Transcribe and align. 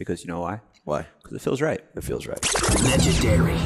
because 0.00 0.24
you 0.24 0.28
know 0.28 0.40
why? 0.40 0.60
Why? 0.84 1.06
Because 1.22 1.36
it 1.36 1.42
feels 1.42 1.60
right. 1.60 1.80
It 1.94 2.02
feels 2.02 2.26
right. 2.26 2.42
Legendary. 2.84 3.58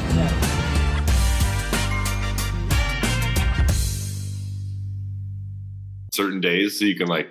certain 6.11 6.39
days 6.39 6.79
so 6.79 6.85
you 6.85 6.95
can 6.95 7.07
like 7.07 7.27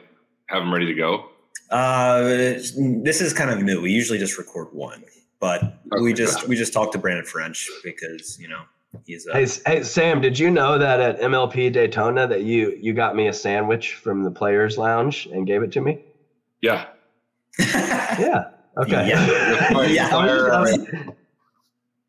have 0.46 0.62
them 0.62 0.72
ready 0.72 0.87
to 0.87 0.95
go? 0.95 1.27
Uh, 1.71 2.22
this 2.22 3.21
is 3.21 3.32
kind 3.32 3.51
of 3.51 3.62
new. 3.62 3.80
We 3.80 3.90
usually 3.90 4.19
just 4.19 4.37
record 4.38 4.69
one, 4.72 5.05
but 5.41 5.79
we 6.00 6.11
Okay. 6.11 6.12
just 6.14 6.46
we 6.48 6.57
just 6.57 6.73
talked 6.73 6.93
to 6.93 6.98
Brandon 6.98 7.25
French 7.25 7.68
because 7.82 8.39
you 8.39 8.48
know 8.48 8.62
he's 9.07 9.27
uh, 9.27 9.32
Hey, 9.34 9.46
hey, 9.66 9.82
Sam, 9.82 10.21
did 10.21 10.39
you 10.39 10.50
know 10.50 10.79
that 10.79 11.00
at 11.00 11.21
MLP 11.21 11.73
Daytona 11.73 12.27
that 12.29 12.43
you 12.43 12.77
you 12.80 12.93
got 12.93 13.16
me 13.16 13.29
a 13.29 13.32
sandwich 13.32 13.95
from 13.95 14.23
the 14.23 14.30
Players 14.30 14.77
Lounge 14.79 15.27
and 15.32 15.46
gave 15.46 15.62
it 15.62 15.73
to 15.73 15.80
me? 15.80 16.00
Yeah. 16.61 16.86
Yeah. 18.16 18.50
Okay. 18.79 19.09
Yeah. 19.09 19.68
Fire- 19.72 19.86
Yeah. 19.88 20.09
fire, 20.09 21.15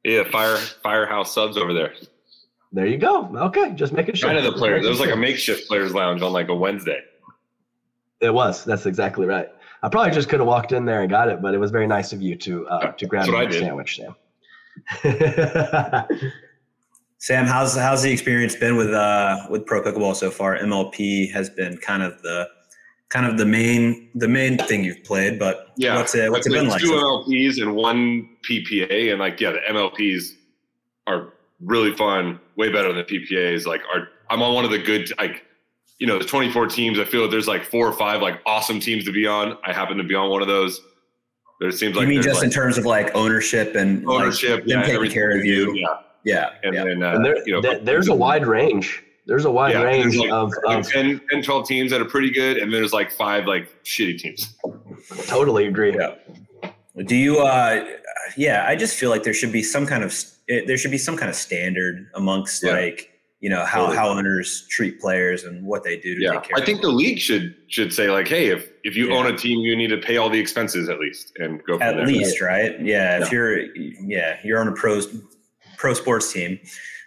yeah, 0.03 0.23
fire 0.31 0.57
firehouse 0.83 1.33
subs 1.33 1.57
over 1.57 1.73
there. 1.73 1.93
There 2.71 2.85
you 2.87 2.97
go. 2.97 3.25
Okay, 3.35 3.71
just 3.75 3.93
making 3.93 4.15
sure. 4.15 4.29
Kind 4.29 4.37
of 4.39 4.45
the 4.51 4.57
players. 4.57 4.81
There 4.83 4.89
was 4.91 4.99
like 4.99 5.11
a 5.11 5.15
makeshift 5.15 5.67
players 5.67 5.93
lounge 5.93 6.21
on 6.21 6.33
like 6.33 6.49
a 6.49 6.55
Wednesday. 6.55 7.01
It 8.21 8.33
was. 8.33 8.63
That's 8.65 8.85
exactly 8.85 9.25
right. 9.25 9.47
I 9.83 9.89
probably 9.89 10.11
just 10.11 10.29
could 10.29 10.39
have 10.39 10.47
walked 10.47 10.71
in 10.71 10.85
there 10.85 11.01
and 11.01 11.09
got 11.09 11.27
it, 11.29 11.41
but 11.41 11.53
it 11.53 11.57
was 11.59 11.71
very 11.71 11.87
nice 11.87 12.11
of 12.13 12.21
you 12.21 12.35
to 12.37 12.67
uh, 12.67 12.91
to 12.93 13.05
grab 13.05 13.25
That's 13.25 13.31
what 13.31 13.39
me 13.39 13.45
I 13.45 13.49
a 13.49 13.51
did. 13.51 13.59
sandwich, 13.61 13.95
Sam. 13.97 14.15
Sam. 17.19 17.45
How's 17.45 17.75
how's 17.75 18.01
the 18.03 18.11
experience 18.11 18.55
been 18.55 18.75
with 18.75 18.91
uh 18.93 19.47
with 19.49 19.65
pro 19.65 19.81
pickleball 19.81 20.15
so 20.15 20.29
far? 20.31 20.57
MLP 20.57 21.31
has 21.31 21.49
been 21.49 21.77
kind 21.77 22.03
of 22.03 22.21
the 22.21 22.47
kind 23.15 23.25
of 23.25 23.37
the 23.37 23.45
main 23.45 24.09
the 24.15 24.27
main 24.27 24.57
thing 24.57 24.83
you've 24.83 25.03
played, 25.03 25.39
but 25.39 25.71
Yeah. 25.77 25.95
what's 25.95 26.13
it 26.15 26.29
what's 26.31 26.47
I 26.47 26.51
it 26.51 26.53
been 26.53 26.67
played 26.67 26.71
like? 26.71 26.81
Two? 26.81 26.91
MLPs 26.91 27.61
and 27.61 27.73
one 27.75 28.29
PPA, 28.47 29.11
and 29.11 29.19
like 29.19 29.39
yeah, 29.39 29.51
the 29.51 29.59
MLPs 29.69 30.33
are 31.07 31.33
really 31.61 31.93
fun, 31.95 32.39
way 32.57 32.69
better 32.71 32.89
than 32.91 32.97
the 32.97 33.03
PPAs. 33.03 33.65
Like, 33.65 33.81
are 33.93 34.09
I'm 34.29 34.41
on 34.41 34.53
one 34.53 34.65
of 34.65 34.71
the 34.71 34.79
good 34.79 35.09
like, 35.17 35.45
you 35.99 36.07
know, 36.07 36.17
the 36.19 36.25
24 36.25 36.67
teams. 36.67 36.99
I 36.99 37.05
feel 37.05 37.21
like 37.21 37.31
there's 37.31 37.47
like 37.47 37.63
four 37.63 37.87
or 37.87 37.93
five 37.93 38.21
like 38.21 38.41
awesome 38.45 38.79
teams 38.79 39.05
to 39.05 39.11
be 39.13 39.25
on. 39.25 39.57
I 39.63 39.71
happen 39.71 39.97
to 39.97 40.03
be 40.03 40.15
on 40.15 40.29
one 40.29 40.41
of 40.41 40.47
those. 40.47 40.81
There 41.61 41.71
seems 41.71 41.95
like 41.95 42.01
you 42.03 42.07
mean 42.09 42.15
there's, 42.21 42.33
just 42.33 42.43
in 42.43 42.49
terms 42.49 42.77
of 42.77 42.85
like 42.85 43.15
ownership 43.15 43.75
and 43.75 44.03
like, 44.05 44.23
ownership, 44.23 44.65
them 44.65 44.81
yeah, 44.81 44.85
taking 44.85 45.09
care 45.11 45.31
of 45.37 45.45
you? 45.45 45.73
yeah, 45.73 45.87
Yeah, 46.25 46.49
and 46.63 46.75
yeah. 46.75 46.83
then 46.83 47.01
uh, 47.01 47.13
and 47.15 47.25
there, 47.25 47.37
you 47.47 47.53
know, 47.53 47.61
there- 47.61 47.79
there's 47.79 48.09
a 48.09 48.15
wide 48.15 48.45
range. 48.45 49.01
There's 49.27 49.45
a 49.45 49.51
wide 49.51 49.73
Yeah, 49.73 49.81
range 49.83 50.15
like- 50.15 50.31
of, 50.31 50.53
like 50.65 50.79
of 50.85 50.87
10, 50.91 51.19
10, 51.31 51.41
12 51.41 51.67
teams 51.67 51.91
that 51.91 51.99
are 52.01 52.05
pretty 52.05 52.29
good, 52.29 52.57
and 52.57 52.71
there's 52.71 52.93
like 52.93 53.11
five 53.11 53.47
like 53.47 53.67
shitty 53.83 54.17
teams. 54.19 54.55
totally 55.27 55.65
agree. 55.67 55.95
Yeah. 55.95 56.15
Do 57.05 57.15
you? 57.15 57.39
uh 57.39 57.85
Yeah, 58.37 58.65
I 58.67 58.75
just 58.75 58.97
feel 58.97 59.09
like 59.09 59.23
there 59.23 59.33
should 59.33 59.51
be 59.51 59.63
some 59.63 59.85
kind 59.85 60.03
of 60.03 60.13
there 60.47 60.77
should 60.77 60.91
be 60.91 60.97
some 60.99 61.17
kind 61.17 61.29
of 61.29 61.35
standard 61.35 62.07
amongst 62.13 62.63
Yeah. 62.63 62.71
like 62.73 63.11
you 63.41 63.49
know 63.49 63.65
how 63.65 63.81
Totally. 63.87 63.97
how 63.97 64.09
owners 64.09 64.65
treat 64.69 64.99
players 64.99 65.43
and 65.43 65.65
what 65.65 65.83
they 65.83 65.97
do 65.97 66.15
to 66.15 66.21
Yeah, 66.21 66.31
take 66.33 66.43
care. 66.43 66.57
I 66.57 66.65
think 66.65 66.77
of 66.77 66.83
the 66.83 66.89
league 66.89 67.19
should 67.19 67.55
should 67.67 67.93
say 67.93 68.09
like, 68.09 68.27
hey, 68.27 68.47
if 68.47 68.69
if 68.83 68.95
you 68.95 69.09
Yeah. 69.09 69.15
own 69.17 69.25
a 69.27 69.35
team, 69.37 69.59
you 69.59 69.75
need 69.75 69.89
to 69.89 69.97
pay 69.97 70.17
all 70.17 70.29
the 70.29 70.39
expenses 70.39 70.87
at 70.89 70.99
least, 70.99 71.33
and 71.37 71.63
go 71.65 71.73
from 71.77 71.81
at 71.83 71.95
there. 71.95 72.05
least 72.07 72.41
right. 72.41 72.79
Yeah, 72.79 73.21
if 73.23 73.31
you're 73.31 73.59
yeah 73.75 74.37
you're 74.43 74.59
on 74.59 74.67
a 74.67 74.71
pro 74.73 75.01
pro 75.77 75.93
sports 75.93 76.31
team, 76.31 76.59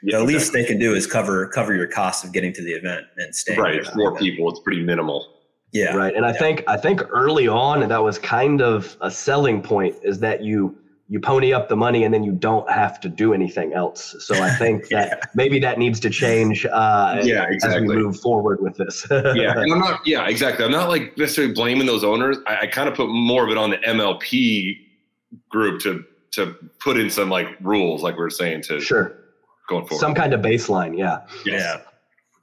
Yeah, 0.03 0.19
the 0.19 0.25
least 0.25 0.53
they 0.53 0.65
can 0.65 0.79
do 0.79 0.95
is 0.95 1.07
cover 1.07 1.47
cover 1.49 1.75
your 1.75 1.87
costs 1.87 2.25
of 2.25 2.33
getting 2.33 2.53
to 2.53 2.63
the 2.63 2.73
event 2.73 3.07
and 3.17 3.35
staying. 3.35 3.59
right. 3.59 3.83
there 3.83 3.93
four 3.93 4.17
people. 4.17 4.49
It's 4.51 4.61
pretty 4.61 4.83
minimal. 4.83 5.27
Yeah, 5.73 5.95
Right. 5.95 6.15
And 6.15 6.25
I 6.25 6.33
think 6.33 6.65
I 6.67 6.77
think 6.77 7.03
early 7.11 7.47
on 7.47 7.87
that 7.87 8.03
was 8.03 8.19
kind 8.19 8.63
of 8.63 8.97
a 9.01 9.11
selling 9.11 9.61
point 9.63 9.97
is 10.03 10.19
that 10.21 10.43
you 10.43 10.79
you 11.11 11.19
pony 11.19 11.55
up 11.55 11.71
the 11.71 11.77
money 11.77 12.05
and 12.05 12.13
then 12.13 12.23
you 12.23 12.33
don't 12.33 12.71
have 12.71 13.01
to 13.01 13.09
do 13.09 13.33
anything 13.33 13.73
else. 13.73 14.15
So 14.21 14.35
I 14.43 14.51
think 14.51 14.89
that 14.91 15.31
maybe 15.35 15.59
that 15.61 15.79
needs 15.79 16.01
to 16.01 16.11
change 16.11 16.67
uh, 16.67 17.21
Yeah, 17.23 17.47
as 17.63 17.75
we 17.77 17.89
move 17.89 18.21
forward 18.21 18.61
with 18.61 18.77
this. 18.77 19.07
Yeah, 19.11 19.59
and 19.59 19.73
I'm 19.73 19.79
not. 19.79 20.07
Yeah, 20.07 20.29
exactly. 20.29 20.65
I'm 20.65 20.71
not 20.71 20.89
like 20.89 21.17
necessarily 21.17 21.55
blaming 21.55 21.87
those 21.87 22.05
owners. 22.05 22.39
I, 22.47 22.61
I 22.63 22.67
kind 22.67 22.89
of 22.89 22.95
put 22.95 23.09
more 23.09 23.45
of 23.45 23.51
it 23.51 23.59
on 23.59 23.71
the 23.71 23.79
MLP 23.79 24.79
group 25.49 25.81
to 25.83 26.05
to 26.33 26.55
put 26.81 26.99
in 26.99 27.11
some 27.11 27.31
like 27.31 27.49
rules, 27.61 28.03
like 28.03 28.17
we 28.17 28.23
are 28.23 28.31
saying, 28.31 28.63
to 28.63 28.81
sure. 28.81 29.17
Going 29.69 29.87
forward. 29.87 30.01
Some 30.01 30.15
kind 30.15 30.33
of 30.35 30.41
baseline. 30.41 30.99
Yeah. 30.99 31.21
Yes. 31.47 31.61
Yeah. 31.63 31.81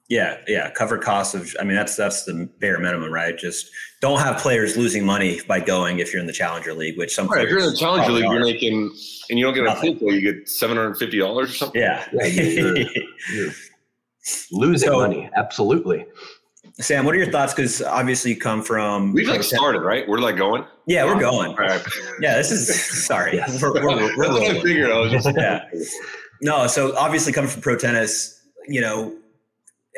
Yeah, 0.08 0.38
yeah. 0.47 0.69
Cover 0.69 1.00
costs 1.00 1.34
of 1.34 1.56
I 1.59 1.63
mean 1.63 1.75
that's 1.75 1.96
that's 1.96 2.25
the 2.25 2.47
bare 2.59 2.80
minimum, 2.80 3.12
right? 3.12 3.36
Just 3.36 3.68
don't 4.02 4.19
have 4.19 4.38
players 4.40 4.78
losing 4.78 5.03
money 5.03 5.41
by 5.47 5.59
going 5.59 5.97
if 5.97 6.13
you're 6.13 6.22
in 6.22 6.28
the 6.28 6.34
challenger 6.34 6.75
league, 6.75 6.96
which 6.96 7.16
some 7.16 7.28
Right, 7.28 7.44
if 7.44 7.50
you're 7.50 7.58
in 7.58 7.72
the 7.72 7.75
challenger 7.75 8.03
probably 8.06 8.22
league, 8.22 8.31
you're 8.31 8.40
making, 8.44 8.96
and 9.31 9.40
you 9.40 9.44
don't 9.46 9.56
get 9.56 9.63
a 9.63 9.66
Nothing. 9.66 9.97
you 10.02 10.22
get 10.22 10.47
seven 10.47 10.78
hundred 10.78 10.97
fifty 11.00 11.18
dollars 11.18 11.50
or 11.50 11.53
something. 11.56 11.81
Yeah. 11.81 12.08
Yeah, 12.13 12.25
you're- 12.28 13.08
you're 13.34 13.52
losing 14.52 14.90
So- 14.90 14.97
money. 15.00 15.28
Absolutely. 15.36 16.06
Sam, 16.80 17.06
what 17.06 17.16
are 17.16 17.18
your 17.18 17.31
thoughts? 17.31 17.53
Because 17.53 17.81
obviously 17.81 18.31
you 18.31 18.38
come 18.38 18.62
from 18.62 19.13
We've 19.13 19.28
like 19.28 19.44
started, 19.44 19.80
right? 19.81 20.07
We're 20.07 20.18
like 20.19 20.36
going. 20.36 20.66
Yeah, 20.88 21.06
we're 21.06 21.19
going. 21.19 21.52
All 21.52 21.56
right. 21.56 21.81
Yeah, 22.19 22.36
this 22.36 22.52
is 22.52 23.06
sorry. 23.07 23.38
Yes. 23.38 23.62
We're, 23.62 23.74
we're, 23.74 23.86
we're 23.86 24.07
That's 24.18 24.18
what 24.40 24.44
I 24.57 24.62
figured. 24.62 24.92
I 24.92 25.00
was 25.00 25.12
just 25.12 25.28
yeah. 25.36 25.66
No, 26.45 26.67
so 26.67 26.95
obviously 26.95 27.33
coming 27.33 27.50
from 27.50 27.63
pro 27.63 27.75
tennis, 27.75 28.39
you 28.67 28.79
know, 28.79 29.17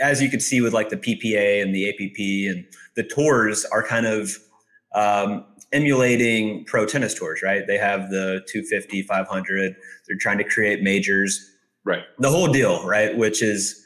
as 0.01 0.21
you 0.21 0.29
could 0.29 0.41
see 0.41 0.61
with 0.61 0.71
like 0.71 0.87
the 0.87 0.95
PPA 0.95 1.61
and 1.61 1.75
the 1.75 1.89
APP 1.89 2.55
and 2.55 2.65
the 2.95 3.03
tours 3.03 3.65
are 3.65 3.83
kind 3.83 4.05
of 4.05 4.31
um, 4.95 5.43
emulating 5.73 6.63
pro 6.63 6.85
tennis 6.85 7.13
tours, 7.13 7.41
right? 7.43 7.67
They 7.67 7.77
have 7.77 8.11
the 8.11 8.45
250, 8.47 9.01
500. 9.01 9.75
They're 10.07 10.17
trying 10.21 10.37
to 10.37 10.45
create 10.45 10.81
majors, 10.81 11.53
right. 11.83 12.03
the 12.17 12.29
whole 12.29 12.47
deal, 12.47 12.87
right? 12.87 13.17
Which 13.17 13.43
is 13.43 13.85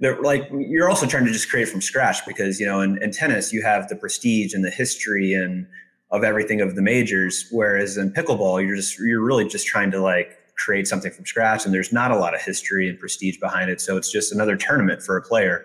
they're 0.00 0.18
like 0.22 0.48
you're 0.50 0.88
also 0.88 1.04
trying 1.04 1.26
to 1.26 1.32
just 1.32 1.50
create 1.50 1.68
from 1.68 1.82
scratch 1.82 2.24
because 2.26 2.58
you 2.58 2.64
know 2.64 2.80
in, 2.80 2.96
in 3.02 3.10
tennis 3.10 3.52
you 3.52 3.60
have 3.60 3.88
the 3.88 3.96
prestige 3.96 4.54
and 4.54 4.64
the 4.64 4.70
history 4.70 5.34
and 5.34 5.66
of 6.10 6.24
everything 6.24 6.62
of 6.62 6.76
the 6.76 6.82
majors, 6.82 7.46
whereas 7.50 7.98
in 7.98 8.10
pickleball 8.10 8.66
you're 8.66 8.76
just 8.76 8.98
you're 8.98 9.22
really 9.22 9.46
just 9.46 9.66
trying 9.66 9.90
to 9.90 10.00
like 10.00 10.39
create 10.60 10.86
something 10.86 11.10
from 11.10 11.26
scratch 11.26 11.64
and 11.64 11.74
there's 11.74 11.92
not 11.92 12.10
a 12.10 12.16
lot 12.16 12.34
of 12.34 12.40
history 12.40 12.88
and 12.88 12.98
prestige 12.98 13.38
behind 13.38 13.70
it. 13.70 13.80
So 13.80 13.96
it's 13.96 14.10
just 14.10 14.32
another 14.32 14.56
tournament 14.56 15.02
for 15.02 15.16
a 15.16 15.22
player 15.22 15.64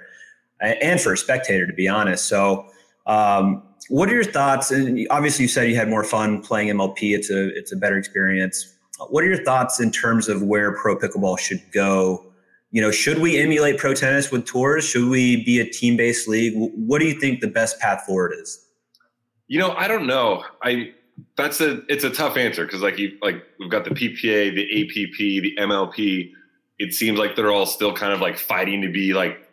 and 0.61 0.99
for 0.99 1.13
a 1.13 1.17
spectator, 1.17 1.67
to 1.67 1.73
be 1.73 1.87
honest. 1.87 2.25
So 2.25 2.67
um, 3.05 3.61
what 3.89 4.09
are 4.09 4.13
your 4.13 4.23
thoughts? 4.23 4.71
And 4.71 5.05
obviously 5.09 5.43
you 5.43 5.49
said 5.49 5.69
you 5.69 5.75
had 5.75 5.89
more 5.89 6.03
fun 6.03 6.41
playing 6.41 6.69
MLP. 6.69 7.15
It's 7.15 7.29
a 7.29 7.55
it's 7.55 7.71
a 7.71 7.75
better 7.75 7.97
experience. 7.97 8.73
What 9.09 9.23
are 9.23 9.27
your 9.27 9.43
thoughts 9.43 9.79
in 9.79 9.91
terms 9.91 10.29
of 10.29 10.41
where 10.41 10.75
pro 10.77 10.97
pickleball 10.97 11.37
should 11.37 11.61
go? 11.73 12.25
You 12.71 12.81
know, 12.81 12.91
should 12.91 13.19
we 13.19 13.37
emulate 13.37 13.77
pro 13.77 13.93
tennis 13.93 14.31
with 14.31 14.45
tours? 14.45 14.85
Should 14.85 15.09
we 15.09 15.43
be 15.43 15.59
a 15.59 15.69
team 15.69 15.97
based 15.97 16.27
league? 16.27 16.53
What 16.55 16.99
do 16.99 17.05
you 17.05 17.19
think 17.19 17.41
the 17.41 17.47
best 17.47 17.79
path 17.79 18.03
forward 18.05 18.33
is? 18.39 18.65
You 19.47 19.59
know, 19.59 19.71
I 19.73 19.87
don't 19.87 20.07
know. 20.07 20.43
I 20.63 20.93
that's 21.37 21.61
a 21.61 21.81
it's 21.87 22.03
a 22.03 22.09
tough 22.09 22.37
answer 22.37 22.65
because 22.65 22.81
like 22.81 22.97
you 22.97 23.17
like 23.21 23.43
we've 23.59 23.69
got 23.69 23.83
the 23.85 23.91
PPA, 23.91 24.53
the 24.55 24.81
APP, 24.81 25.17
the 25.17 25.55
MLP. 25.59 26.31
It 26.77 26.93
seems 26.93 27.17
like 27.17 27.35
they're 27.35 27.51
all 27.51 27.65
still 27.65 27.93
kind 27.93 28.13
of 28.13 28.21
like 28.21 28.37
fighting 28.37 28.81
to 28.81 28.89
be 28.89 29.13
like 29.13 29.47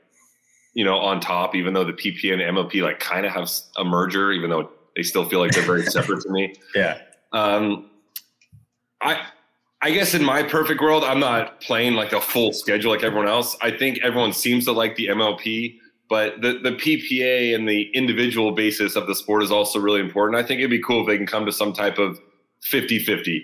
you 0.75 0.84
know 0.84 0.99
on 0.99 1.21
top, 1.21 1.55
even 1.55 1.75
though 1.75 1.84
the 1.84 1.93
PPA 1.93 2.33
and 2.33 2.56
MLP 2.56 2.83
like 2.83 3.00
kind 3.00 3.27
of 3.27 3.33
have 3.33 3.50
a 3.77 3.84
merger, 3.84 4.33
even 4.33 4.50
though 4.50 4.71
they 4.97 5.03
still 5.03 5.28
feel 5.28 5.41
like 5.41 5.53
they're 5.53 5.65
very 5.65 5.84
separate 5.87 6.23
to 6.23 6.31
me. 6.31 6.55
Yeah. 6.75 6.99
Um, 7.33 7.91
I 9.00 9.27
I 9.83 9.91
guess 9.91 10.15
in 10.15 10.23
my 10.23 10.43
perfect 10.43 10.81
world, 10.81 11.03
I'm 11.03 11.19
not 11.19 11.61
playing 11.61 11.94
like 11.94 12.12
a 12.12 12.21
full 12.21 12.53
schedule 12.53 12.93
like 12.93 13.03
everyone 13.03 13.29
else. 13.29 13.56
I 13.61 13.71
think 13.71 13.99
everyone 14.03 14.33
seems 14.33 14.65
to 14.67 14.73
like 14.73 14.97
the 14.97 15.09
MLP, 15.09 15.79
but 16.09 16.41
the 16.41 16.59
the 16.63 16.73
PPA 16.73 17.55
and 17.55 17.69
the 17.69 17.91
individual 17.95 18.53
basis 18.53 18.97
of 18.97 19.07
the 19.07 19.15
sport 19.15 19.43
is 19.43 19.51
also 19.51 19.79
really 19.79 20.01
important. 20.01 20.43
I 20.43 20.47
think 20.47 20.59
it'd 20.61 20.71
be 20.71 20.83
cool 20.83 21.03
if 21.03 21.07
they 21.07 21.17
can 21.17 21.27
come 21.27 21.47
to 21.47 21.53
some 21.53 21.73
type 21.73 21.99
of 21.99 22.19
50-50 22.71 23.43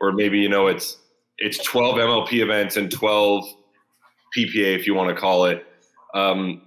or 0.00 0.12
maybe 0.12 0.38
you 0.38 0.48
know 0.48 0.66
it's 0.66 0.98
it's 1.38 1.58
12 1.64 1.96
MLP 1.96 2.42
events 2.42 2.76
and 2.76 2.90
12 2.90 3.44
PPA 4.36 4.76
if 4.78 4.86
you 4.86 4.94
want 4.94 5.14
to 5.14 5.20
call 5.20 5.44
it. 5.46 5.64
Um, 6.14 6.62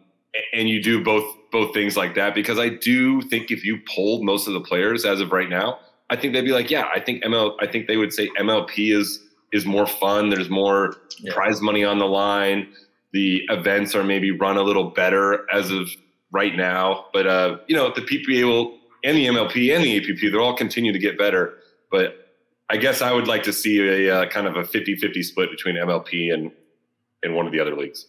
and 0.54 0.70
you 0.70 0.82
do 0.82 1.04
both 1.04 1.26
both 1.52 1.74
things 1.74 1.98
like 1.98 2.16
that 2.16 2.34
because 2.34 2.58
I 2.58 2.70
do 2.70 3.22
think 3.22 3.52
if 3.52 3.66
you 3.66 3.80
polled 3.88 4.24
most 4.24 4.48
of 4.48 4.54
the 4.54 4.62
players 4.62 5.04
as 5.04 5.20
of 5.20 5.32
right 5.34 5.50
now, 5.50 5.80
I 6.10 6.16
think 6.16 6.34
they'd 6.34 6.46
be 6.46 6.54
like, 6.54 6.72
yeah, 6.72 6.88
I 6.96 7.02
think 7.02 7.24
ML, 7.24 7.56
I 7.60 7.68
think 7.68 7.88
they 7.88 7.98
would 7.98 8.14
say 8.14 8.30
MLP 8.40 8.96
is 8.98 9.20
is 9.52 9.66
more 9.66 9.86
fun. 9.86 10.30
There's 10.30 10.50
more 10.50 10.96
Yeah. 11.20 11.34
prize 11.34 11.62
money 11.62 11.84
on 11.84 12.00
the 12.00 12.06
line. 12.06 12.72
The 13.14 13.44
events 13.50 13.94
are 13.96 14.04
maybe 14.04 14.32
run 14.32 14.58
a 14.58 14.62
little 14.64 14.86
better 14.86 15.46
as 15.52 15.70
of 15.72 15.90
right 16.32 16.56
now, 16.56 17.08
but 17.14 17.28
uh, 17.28 17.58
you 17.68 17.76
know 17.76 17.92
the 17.94 18.02
PPA 18.02 18.46
will 18.46 18.78
and 19.04 19.18
the 19.18 19.26
MLP 19.28 19.76
and 19.76 19.84
the 19.84 19.98
APP 19.98 20.32
they're 20.32 20.42
all 20.42 20.56
continue 20.56 20.94
to 20.94 21.00
get 21.00 21.18
better. 21.18 21.56
But 21.92 22.34
I 22.70 22.78
guess 22.78 23.02
I 23.02 23.12
would 23.12 23.28
like 23.28 23.44
to 23.44 23.54
see 23.54 24.08
a 24.08 24.22
uh, 24.22 24.26
kind 24.30 24.48
of 24.48 24.56
a 24.56 24.64
50-50 24.64 25.24
split 25.26 25.52
between 25.52 25.76
MLP 25.76 26.34
and 26.34 26.52
and 27.24 27.36
one 27.36 27.46
of 27.46 27.52
the 27.52 27.60
other 27.60 27.76
leagues. 27.76 28.08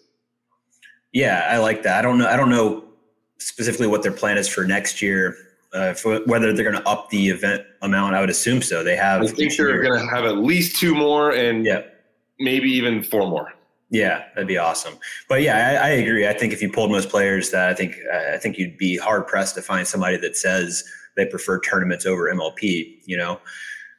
Yeah, 1.13 1.47
I 1.51 1.59
like 1.59 1.83
that. 1.83 1.99
I 1.99 2.03
don't 2.03 2.19
know. 2.19 2.27
I 2.29 2.37
don't 2.37 2.49
know 2.51 2.85
specifically 3.39 3.87
what 3.89 4.03
their 4.03 4.13
plan 4.13 4.39
is 4.39 4.49
for 4.49 4.65
next 4.65 5.03
year. 5.03 5.37
Uh, 5.75 5.95
for 5.95 6.21
whether 6.27 6.53
they're 6.53 6.71
going 6.71 6.81
to 6.81 6.87
up 6.89 7.09
the 7.09 7.31
event 7.31 7.65
amount, 7.81 8.15
I 8.15 8.21
would 8.21 8.29
assume 8.31 8.61
so. 8.61 8.85
They 8.85 8.95
have. 8.95 9.23
I 9.23 9.27
think 9.27 9.57
they're 9.57 9.83
going 9.83 9.99
to 10.01 10.07
have 10.15 10.25
at 10.27 10.37
least 10.37 10.77
two 10.79 10.95
more 10.95 11.31
and 11.33 11.65
Yeah. 11.65 11.83
maybe 12.39 12.71
even 12.71 13.03
four 13.03 13.27
more. 13.27 13.53
Yeah, 13.93 14.25
that'd 14.35 14.49
be 14.49 14.57
awesome. 14.57 14.95
But 15.29 15.43
yeah, 15.43 15.79
I, 15.83 15.89
I 15.89 15.91
agree. 15.91 16.27
I 16.27 16.33
think 16.33 16.55
if 16.55 16.63
you 16.63 16.73
pulled 16.73 16.91
most 16.91 17.11
players, 17.11 17.51
that 17.51 17.69
I 17.69 17.75
think 17.75 17.99
I 18.11 18.39
think 18.39 18.57
you'd 18.57 18.79
be 18.79 18.97
hard 18.97 19.27
pressed 19.27 19.55
to 19.57 19.63
find 19.63 19.87
somebody 19.87 20.17
that 20.17 20.35
says 20.35 20.83
they 21.15 21.27
prefer 21.27 21.61
tournaments 21.61 22.07
over 22.07 22.33
MLP. 22.33 23.01
You 23.05 23.19
know, 23.19 23.41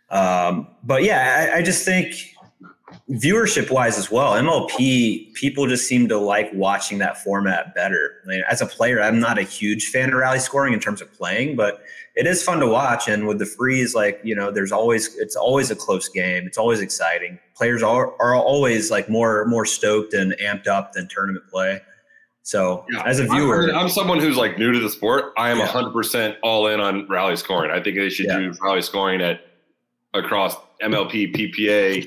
um, 0.09 0.67
but 0.83 1.03
yeah, 1.03 1.51
I, 1.53 1.59
I 1.59 1.61
just 1.61 1.85
think 1.85 2.32
viewership 3.09 3.69
wise 3.71 3.97
as 3.97 4.09
well, 4.11 4.33
MLP 4.33 5.33
people 5.33 5.67
just 5.67 5.87
seem 5.87 6.07
to 6.09 6.17
like 6.17 6.49
watching 6.53 6.97
that 6.99 7.23
format 7.23 7.75
better. 7.75 8.21
I 8.23 8.27
mean, 8.27 8.43
as 8.49 8.61
a 8.61 8.65
player, 8.65 9.01
I'm 9.01 9.19
not 9.19 9.37
a 9.37 9.43
huge 9.43 9.87
fan 9.87 10.09
of 10.09 10.15
rally 10.15 10.39
scoring 10.39 10.73
in 10.73 10.79
terms 10.79 11.01
of 11.01 11.11
playing, 11.13 11.55
but 11.55 11.83
it 12.15 12.27
is 12.27 12.43
fun 12.43 12.59
to 12.59 12.67
watch. 12.67 13.07
And 13.07 13.27
with 13.27 13.39
the 13.39 13.45
freeze, 13.45 13.93
like 13.95 14.19
you 14.23 14.35
know, 14.35 14.51
there's 14.51 14.71
always 14.71 15.15
it's 15.17 15.35
always 15.35 15.71
a 15.71 15.75
close 15.75 16.07
game. 16.09 16.45
It's 16.47 16.57
always 16.57 16.79
exciting. 16.79 17.39
Players 17.55 17.83
are 17.83 18.13
are 18.21 18.35
always 18.35 18.91
like 18.91 19.09
more 19.09 19.45
more 19.45 19.65
stoked 19.65 20.13
and 20.13 20.33
amped 20.33 20.67
up 20.67 20.93
than 20.93 21.07
tournament 21.07 21.45
play. 21.49 21.81
So 22.45 22.85
Yeah. 22.91 23.03
as 23.05 23.19
a 23.19 23.23
viewer, 23.23 23.67
mean, 23.67 23.75
I'm 23.75 23.87
someone 23.89 24.19
who's 24.19 24.35
like 24.35 24.57
new 24.59 24.71
to 24.73 24.79
the 24.79 24.89
sport. 24.89 25.31
I 25.37 25.49
am 25.49 25.59
Yeah. 25.59 25.67
100% 25.67 26.35
all 26.43 26.67
in 26.67 26.81
on 26.81 27.07
rally 27.07 27.37
scoring. 27.37 27.71
I 27.71 27.81
think 27.81 27.95
they 27.95 28.09
should 28.09 28.25
Yeah. 28.25 28.37
do 28.39 28.53
rally 28.61 28.81
scoring 28.81 29.21
at 29.21 29.39
across 30.13 30.55
MLP, 30.81 31.27
PPA, 31.33 32.05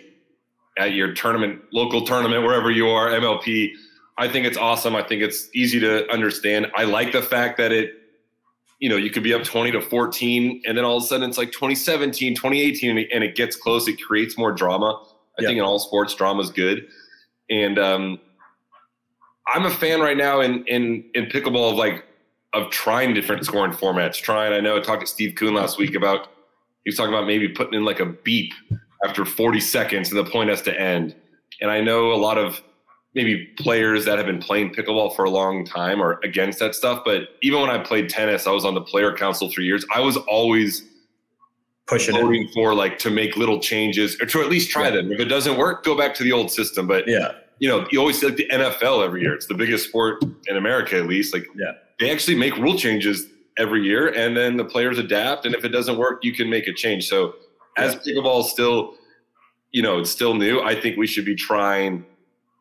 at 0.76 0.92
your 0.92 1.12
tournament, 1.14 1.62
local 1.72 2.04
tournament, 2.04 2.42
wherever 2.42 2.70
you 2.70 2.88
are, 2.88 3.08
MLP. 3.08 3.70
I 4.18 4.28
think 4.28 4.46
it's 4.46 4.56
awesome. 4.56 4.94
I 4.96 5.02
think 5.02 5.22
it's 5.22 5.48
easy 5.54 5.78
to 5.80 6.10
understand. 6.12 6.68
I 6.74 6.84
like 6.84 7.12
the 7.12 7.22
fact 7.22 7.58
that 7.58 7.72
it, 7.72 7.92
you 8.78 8.88
know, 8.88 8.96
you 8.96 9.10
could 9.10 9.22
be 9.22 9.32
up 9.34 9.42
20 9.42 9.70
to 9.72 9.80
14, 9.80 10.62
and 10.66 10.76
then 10.76 10.84
all 10.84 10.98
of 10.98 11.02
a 11.02 11.06
sudden 11.06 11.28
it's 11.28 11.38
like 11.38 11.52
2017, 11.52 12.34
2018, 12.34 12.90
and 12.90 12.98
it, 12.98 13.08
and 13.12 13.24
it 13.24 13.34
gets 13.36 13.56
close. 13.56 13.88
It 13.88 14.00
creates 14.02 14.36
more 14.38 14.52
drama. 14.52 15.02
I 15.38 15.42
Yeah. 15.42 15.48
think 15.48 15.58
in 15.58 15.64
all 15.64 15.78
sports, 15.78 16.14
drama 16.14 16.42
is 16.42 16.50
good. 16.50 16.86
And 17.50 17.78
um, 17.78 18.20
I'm 19.46 19.64
a 19.64 19.70
fan 19.70 20.00
right 20.00 20.16
now 20.16 20.40
in 20.40 20.64
in 20.66 21.04
in 21.14 21.26
pickleball 21.26 21.72
of 21.72 21.76
like 21.76 22.04
of 22.52 22.70
trying 22.70 23.14
different 23.14 23.44
scoring 23.44 23.72
formats. 23.72 24.20
Trying, 24.20 24.52
I 24.52 24.60
know 24.60 24.76
I 24.76 24.80
talked 24.80 25.02
to 25.02 25.06
Steve 25.06 25.34
Kuhn 25.36 25.54
last 25.54 25.78
week 25.78 25.94
about 25.94 26.28
he 26.84 26.90
was 26.90 26.96
talking 26.96 27.12
about 27.14 27.26
maybe 27.26 27.48
putting 27.48 27.74
in 27.74 27.84
like 27.84 28.00
a 28.00 28.06
beep 28.06 28.52
after 29.04 29.24
40 29.24 29.60
seconds 29.60 30.10
and 30.10 30.18
the 30.18 30.28
point 30.30 30.50
has 30.50 30.62
to 30.62 30.80
end. 30.80 31.14
And 31.60 31.70
I 31.70 31.80
know 31.80 32.12
a 32.12 32.16
lot 32.16 32.38
of 32.38 32.62
maybe 33.14 33.46
players 33.58 34.04
that 34.04 34.18
have 34.18 34.26
been 34.26 34.38
playing 34.40 34.74
pickleball 34.74 35.14
for 35.16 35.24
a 35.24 35.30
long 35.30 35.64
time 35.64 36.02
are 36.02 36.20
against 36.22 36.58
that 36.58 36.74
stuff. 36.74 37.02
But 37.04 37.22
even 37.42 37.60
when 37.60 37.70
I 37.70 37.78
played 37.78 38.08
tennis, 38.10 38.46
I 38.46 38.50
was 38.50 38.64
on 38.64 38.74
the 38.74 38.80
player 38.82 39.14
council 39.16 39.50
for 39.50 39.62
years. 39.62 39.84
I 39.94 40.00
was 40.00 40.16
always 40.18 40.84
pushing 41.86 42.16
it. 42.16 42.50
for 42.52 42.74
like 42.74 42.98
to 42.98 43.10
make 43.10 43.36
little 43.36 43.60
changes 43.60 44.20
or 44.20 44.26
to 44.26 44.40
at 44.40 44.48
least 44.48 44.70
try 44.70 44.84
Yeah. 44.88 44.96
them. 44.96 45.12
If 45.12 45.20
it 45.20 45.26
doesn't 45.26 45.56
work, 45.56 45.84
go 45.84 45.96
back 45.96 46.14
to 46.16 46.22
the 46.24 46.32
old 46.32 46.50
system. 46.50 46.86
But 46.86 47.06
Yeah, 47.06 47.32
you 47.58 47.68
know, 47.68 47.86
you 47.90 48.00
always 48.00 48.18
see 48.20 48.26
like 48.26 48.36
the 48.36 48.48
NFL 48.50 49.02
every 49.04 49.22
year. 49.22 49.34
It's 49.34 49.46
the 49.46 49.54
biggest 49.54 49.88
sport 49.88 50.22
in 50.48 50.56
America, 50.56 50.96
at 50.98 51.06
least. 51.06 51.32
Like, 51.32 51.46
Yeah. 51.56 51.72
they 52.00 52.10
actually 52.10 52.34
make 52.36 52.56
rule 52.58 52.76
changes 52.76 53.28
every 53.56 53.82
year, 53.84 54.08
and 54.08 54.36
then 54.36 54.56
the 54.58 54.64
players 54.64 54.98
adapt. 54.98 55.46
And 55.46 55.54
if 55.54 55.64
it 55.64 55.68
doesn't 55.70 55.96
work, 55.96 56.22
you 56.24 56.32
can 56.32 56.50
make 56.50 56.66
a 56.66 56.72
change. 56.74 57.08
So, 57.08 57.36
as 57.76 57.96
pickleball 57.96 58.40
is 58.40 58.50
still, 58.50 58.94
you 59.70 59.82
know, 59.82 59.98
it's 59.98 60.10
still 60.10 60.34
new. 60.34 60.60
I 60.60 60.78
think 60.80 60.96
we 60.96 61.06
should 61.06 61.24
be 61.24 61.34
trying 61.34 62.04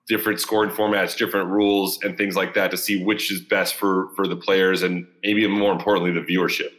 different 0.08 0.40
scoring 0.40 0.70
formats, 0.70 1.18
different 1.18 1.50
rules, 1.50 2.00
and 2.04 2.18
things 2.18 2.36
like 2.36 2.54
that 2.54 2.72
to 2.72 2.78
see 2.78 3.04
which 3.04 3.32
is 3.32 3.42
best 3.42 3.76
for 3.76 4.10
for 4.16 4.28
the 4.28 4.36
players 4.36 4.84
and 4.84 5.08
maybe 5.24 5.48
more 5.48 5.72
importantly, 5.72 6.12
the 6.12 6.22
viewership. 6.22 6.70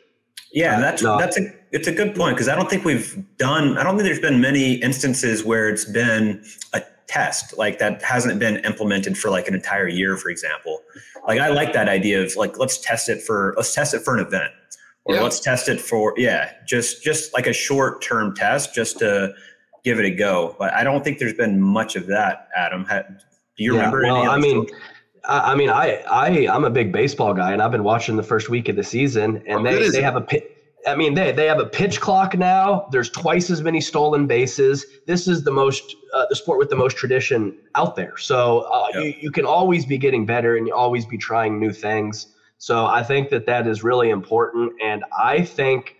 Yeah, 0.52 0.76
uh, 0.76 0.80
that's 0.80 1.02
No. 1.02 1.18
that's 1.18 1.38
a 1.38 1.52
it's 1.72 1.88
a 1.88 1.92
good 1.92 2.14
point 2.14 2.36
because 2.36 2.48
I 2.48 2.54
don't 2.54 2.70
think 2.70 2.84
we've 2.84 3.22
done. 3.36 3.76
I 3.76 3.82
don't 3.82 3.96
think 3.96 4.06
there's 4.06 4.20
been 4.20 4.40
many 4.40 4.74
instances 4.74 5.44
where 5.44 5.68
it's 5.68 5.84
been 5.84 6.42
a 6.72 6.82
test 7.08 7.56
like 7.56 7.78
that 7.78 8.02
hasn't 8.02 8.38
been 8.38 8.56
implemented 8.58 9.16
for 9.16 9.30
like 9.30 9.48
an 9.48 9.54
entire 9.54 9.88
year, 9.88 10.16
for 10.16 10.28
example. 10.28 10.82
Like 11.26 11.40
I 11.40 11.48
like 11.48 11.72
that 11.72 11.88
idea 11.88 12.22
of 12.22 12.34
like 12.36 12.58
let's 12.58 12.78
test 12.78 13.08
it 13.08 13.22
for 13.22 13.54
let's 13.56 13.74
test 13.74 13.94
it 13.94 14.00
for 14.02 14.16
an 14.16 14.24
event 14.24 14.52
or 15.06 15.14
Yeah. 15.14 15.22
let's 15.22 15.40
test 15.40 15.68
it 15.68 15.80
for 15.80 16.12
yeah 16.16 16.50
just 16.66 17.02
just 17.02 17.32
like 17.32 17.46
a 17.46 17.52
short 17.52 18.02
term 18.02 18.34
test 18.34 18.74
just 18.74 18.98
to 18.98 19.32
give 19.84 19.98
it 20.00 20.04
a 20.04 20.10
go. 20.10 20.56
But 20.58 20.72
I 20.74 20.82
don't 20.84 21.04
think 21.04 21.18
there's 21.20 21.34
been 21.34 21.60
much 21.60 21.94
of 21.96 22.06
that. 22.08 22.48
Adam, 22.56 22.84
do 23.56 23.64
you 23.64 23.74
Yeah, 23.74 23.78
remember? 23.90 24.02
well, 24.02 24.30
I 24.30 24.36
mean? 24.38 24.66
I, 25.28 25.52
I 25.52 25.54
mean, 25.54 25.70
I, 25.70 26.02
I, 26.10 26.48
I'm 26.52 26.64
a 26.64 26.70
big 26.70 26.90
baseball 26.92 27.34
guy, 27.34 27.52
and 27.52 27.62
I've 27.62 27.70
been 27.70 27.84
watching 27.84 28.16
the 28.16 28.22
first 28.24 28.48
week 28.48 28.68
of 28.68 28.74
the 28.76 28.82
season, 28.84 29.42
and 29.46 29.58
How 29.58 29.62
they, 29.62 29.88
they 29.90 29.98
it? 29.98 30.04
have 30.04 30.16
a 30.16 30.20
pi- 30.22 30.42
I 30.88 30.94
mean, 30.96 31.14
they, 31.14 31.30
they 31.32 31.46
have 31.46 31.58
a 31.60 31.66
pitch 31.66 32.00
clock 32.00 32.36
now. 32.36 32.88
There's 32.92 33.10
twice 33.10 33.48
as 33.50 33.60
many 33.62 33.80
stolen 33.80 34.26
bases. 34.28 34.86
This 35.06 35.26
is 35.28 35.42
the 35.44 35.50
most, 35.50 35.96
uh, 36.14 36.26
the 36.30 36.36
sport 36.36 36.58
with 36.60 36.70
the 36.70 36.76
most 36.76 36.96
tradition 36.96 37.56
out 37.74 37.94
there. 37.96 38.16
So 38.18 38.60
uh, 38.72 38.86
Yeah. 38.94 39.00
you, 39.00 39.14
you 39.20 39.30
can 39.32 39.44
always 39.46 39.84
be 39.86 39.98
getting 39.98 40.26
better, 40.26 40.56
and 40.56 40.66
you 40.66 40.74
always 40.74 41.06
be 41.06 41.18
trying 41.18 41.58
new 41.60 41.72
things. 41.72 42.28
So 42.58 42.86
I 42.86 43.02
think 43.02 43.30
that 43.30 43.46
that 43.46 43.66
is 43.66 43.82
really 43.82 44.10
important, 44.10 44.72
and 44.82 45.04
I 45.16 45.42
think. 45.42 45.94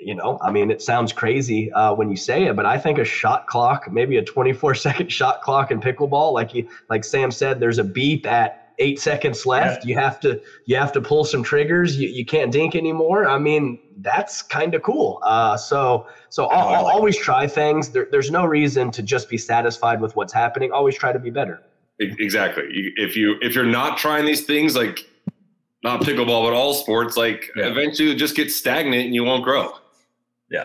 You 0.00 0.14
know, 0.14 0.38
I 0.40 0.52
mean, 0.52 0.70
it 0.70 0.80
sounds 0.80 1.12
crazy 1.12 1.72
uh, 1.72 1.92
when 1.92 2.08
you 2.08 2.16
say 2.16 2.44
it, 2.44 2.54
but 2.54 2.64
I 2.64 2.78
think 2.78 2.98
a 2.98 3.04
shot 3.04 3.48
clock, 3.48 3.90
maybe 3.90 4.16
a 4.18 4.22
24 4.22 4.74
second 4.86 5.10
shot 5.10 5.42
clock 5.42 5.72
in 5.72 5.80
pickleball, 5.80 6.32
like 6.32 6.54
you, 6.54 6.68
like 6.88 7.02
Sam 7.02 7.32
said, 7.32 7.58
there's 7.58 7.78
a 7.78 7.84
beep 7.84 8.24
at 8.24 8.68
eight 8.78 9.00
seconds 9.00 9.44
left. 9.46 9.84
You 9.84 9.94
have 9.96 10.20
to 10.20 10.40
you 10.66 10.76
have 10.76 10.92
to 10.92 11.00
pull 11.00 11.24
some 11.24 11.42
triggers. 11.42 11.98
You, 11.98 12.08
you 12.08 12.24
can't 12.24 12.50
dink 12.52 12.74
anymore. 12.74 13.28
I 13.28 13.38
mean, 13.38 13.78
that's 13.98 14.42
kind 14.42 14.74
of 14.74 14.82
cool. 14.82 15.20
Uh, 15.22 15.56
so 15.56 16.06
so 16.28 16.46
I'll, 16.46 16.68
I'll 16.68 16.84
like 16.84 16.94
always 16.94 17.18
try 17.18 17.46
things. 17.46 17.90
There, 17.90 18.08
there's 18.10 18.30
no 18.30 18.44
reason 18.44 18.90
to 18.92 19.02
just 19.02 19.28
be 19.28 19.38
satisfied 19.38 20.00
with 20.00 20.16
what's 20.16 20.32
happening. 20.32 20.72
Always 20.72 20.96
try 20.96 21.12
to 21.12 21.18
be 21.18 21.30
better. 21.30 21.62
Exactly. 21.98 22.64
If 22.96 23.16
you 23.16 23.36
if 23.40 23.54
you're 23.54 23.66
not 23.66 23.98
trying 23.98 24.24
these 24.24 24.44
things, 24.44 24.76
like 24.76 25.04
not 25.84 26.00
pickleball, 26.02 26.44
but 26.44 26.52
all 26.52 26.74
sports, 26.74 27.16
like 27.16 27.50
Yeah. 27.56 27.66
eventually 27.66 28.10
you 28.10 28.14
just 28.16 28.34
get 28.36 28.50
stagnant 28.50 29.06
and 29.06 29.14
you 29.14 29.24
won't 29.24 29.44
grow. 29.44 29.72
Yeah. 30.50 30.64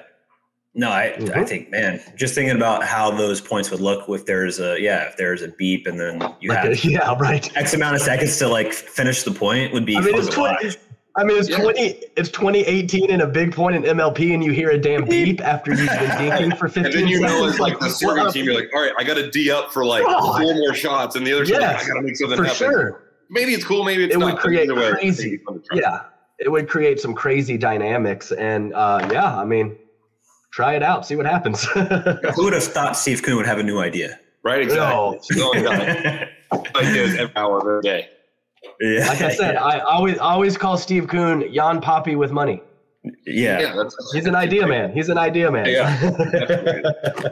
No, 0.76 0.90
I, 0.90 1.14
I 1.14 1.18
Mhm. 1.20 1.48
think, 1.48 1.70
man, 1.70 2.02
just 2.16 2.34
thinking 2.34 2.56
about 2.56 2.84
how 2.84 3.12
those 3.12 3.40
points 3.40 3.70
would 3.70 3.80
look 3.80 4.10
if 4.10 4.26
there's 4.26 4.60
a, 4.60 4.76
yeah, 4.80 5.04
if 5.04 5.16
there's 5.18 5.44
a 5.44 5.50
beep 5.50 5.86
and 5.86 6.00
then 6.00 6.20
you 6.42 6.50
Like, 6.50 6.60
have 6.64 6.84
yeah, 6.86 7.16
right. 7.20 7.56
X 7.56 7.74
amount 7.76 7.96
of 7.96 8.02
seconds 8.02 8.38
to 8.40 8.48
like 8.48 8.74
finish 8.74 9.22
the 9.24 9.32
point 9.32 9.72
would 9.74 9.86
be 9.86 9.96
I 9.98 10.02
mean, 10.02 10.16
it's 10.16 10.30
20, 10.30 10.66
watch. 10.66 10.78
I 11.16 11.24
mean, 11.24 11.38
it's 11.38 11.48
Yeah. 11.48 11.58
twenty. 11.60 12.02
It's 12.18 12.30
2018 12.30 13.12
and 13.12 13.22
a 13.22 13.28
big 13.28 13.52
point 13.54 13.76
in 13.76 13.84
MLP, 13.86 14.34
and 14.34 14.44
you 14.44 14.52
hear 14.52 14.72
a 14.72 14.80
damn 14.80 15.06
beep 15.06 15.42
after 15.42 15.70
you've 15.70 15.88
been 15.88 15.88
dinking 16.10 16.58
for 16.58 16.68
15 16.68 16.86
And 16.86 16.94
then 16.96 17.08
you 17.08 17.18
seconds. 17.20 17.40
know, 17.40 17.48
as 17.50 17.60
like 17.60 17.80
the 17.80 17.90
serving 17.90 18.32
team, 18.32 18.46
you're 18.46 18.56
like, 18.56 18.72
all 18.74 18.82
right, 18.82 18.94
I 18.98 19.04
got 19.04 19.14
to 19.18 19.30
D 19.30 19.52
up 19.52 19.72
for 19.72 19.86
like 19.86 20.04
God. 20.04 20.22
four 20.42 20.56
more 20.56 20.74
shots, 20.74 21.16
and 21.16 21.28
the 21.28 21.34
other 21.34 21.46
team, 21.46 21.62
like, 21.62 21.84
I 21.84 21.88
got 21.88 21.94
to 21.94 22.02
make 22.02 22.16
something 22.18 22.36
for 22.36 22.46
happen. 22.46 22.58
sure. 22.58 23.04
Maybe 23.34 23.54
it's 23.54 23.66
cool, 23.66 23.84
maybe 23.84 24.06
it's 24.06 24.16
It 24.16 24.20
not. 24.20 24.34
would 24.34 24.38
create 24.42 24.64
either 24.70 24.76
way, 24.76 24.88
it's 24.88 24.94
crazy- 25.00 25.38
fun 25.46 25.56
to 25.56 25.66
try. 25.68 25.80
Yeah, 25.80 26.00
it 26.40 26.50
would 26.50 26.68
create 26.70 27.00
some 27.00 27.14
crazy 27.14 27.58
dynamics, 27.58 28.32
and 28.32 28.74
uh, 28.74 29.08
yeah, 29.12 29.38
I 29.38 29.44
mean, 29.46 29.76
try 30.52 30.74
it 30.76 30.84
out, 30.84 31.06
see 31.06 31.16
what 31.16 31.26
happens. 31.26 31.64
Who 32.36 32.44
would 32.46 32.54
have 32.54 32.64
thought 32.64 32.96
Steve 32.96 33.22
Kuhn 33.24 33.36
would 33.38 33.46
have 33.48 33.60
a 33.60 33.64
new 33.64 33.80
idea? 33.80 34.20
Right, 34.44 34.62
exactly. 34.62 35.20
No. 35.38 35.52
No, 35.54 35.62
no. 35.62 36.26
Ideas 36.76 37.16
every 37.16 37.36
hour 37.36 37.58
of 37.78 37.84
the 37.84 37.90
day. 37.90 38.10
yeah. 38.82 39.08
like 39.08 39.22
I 39.22 39.34
said, 39.34 39.56
I 39.56 39.80
always 39.80 40.18
always 40.20 40.58
call 40.58 40.78
Steve 40.78 41.08
Kuhn 41.08 41.52
Jan 41.54 41.82
Poppy 41.82 42.16
with 42.16 42.32
money. 42.32 42.62
yeah. 43.26 43.60
Yeah, 43.60 43.74
that's 43.76 43.96
He's 44.14 44.26
an 44.28 44.36
idea 44.36 44.68
man. 44.68 44.94
He's 44.94 45.10
an 45.10 45.18
idea 45.18 45.50
man. 45.52 45.66
Yeah. 45.66 45.98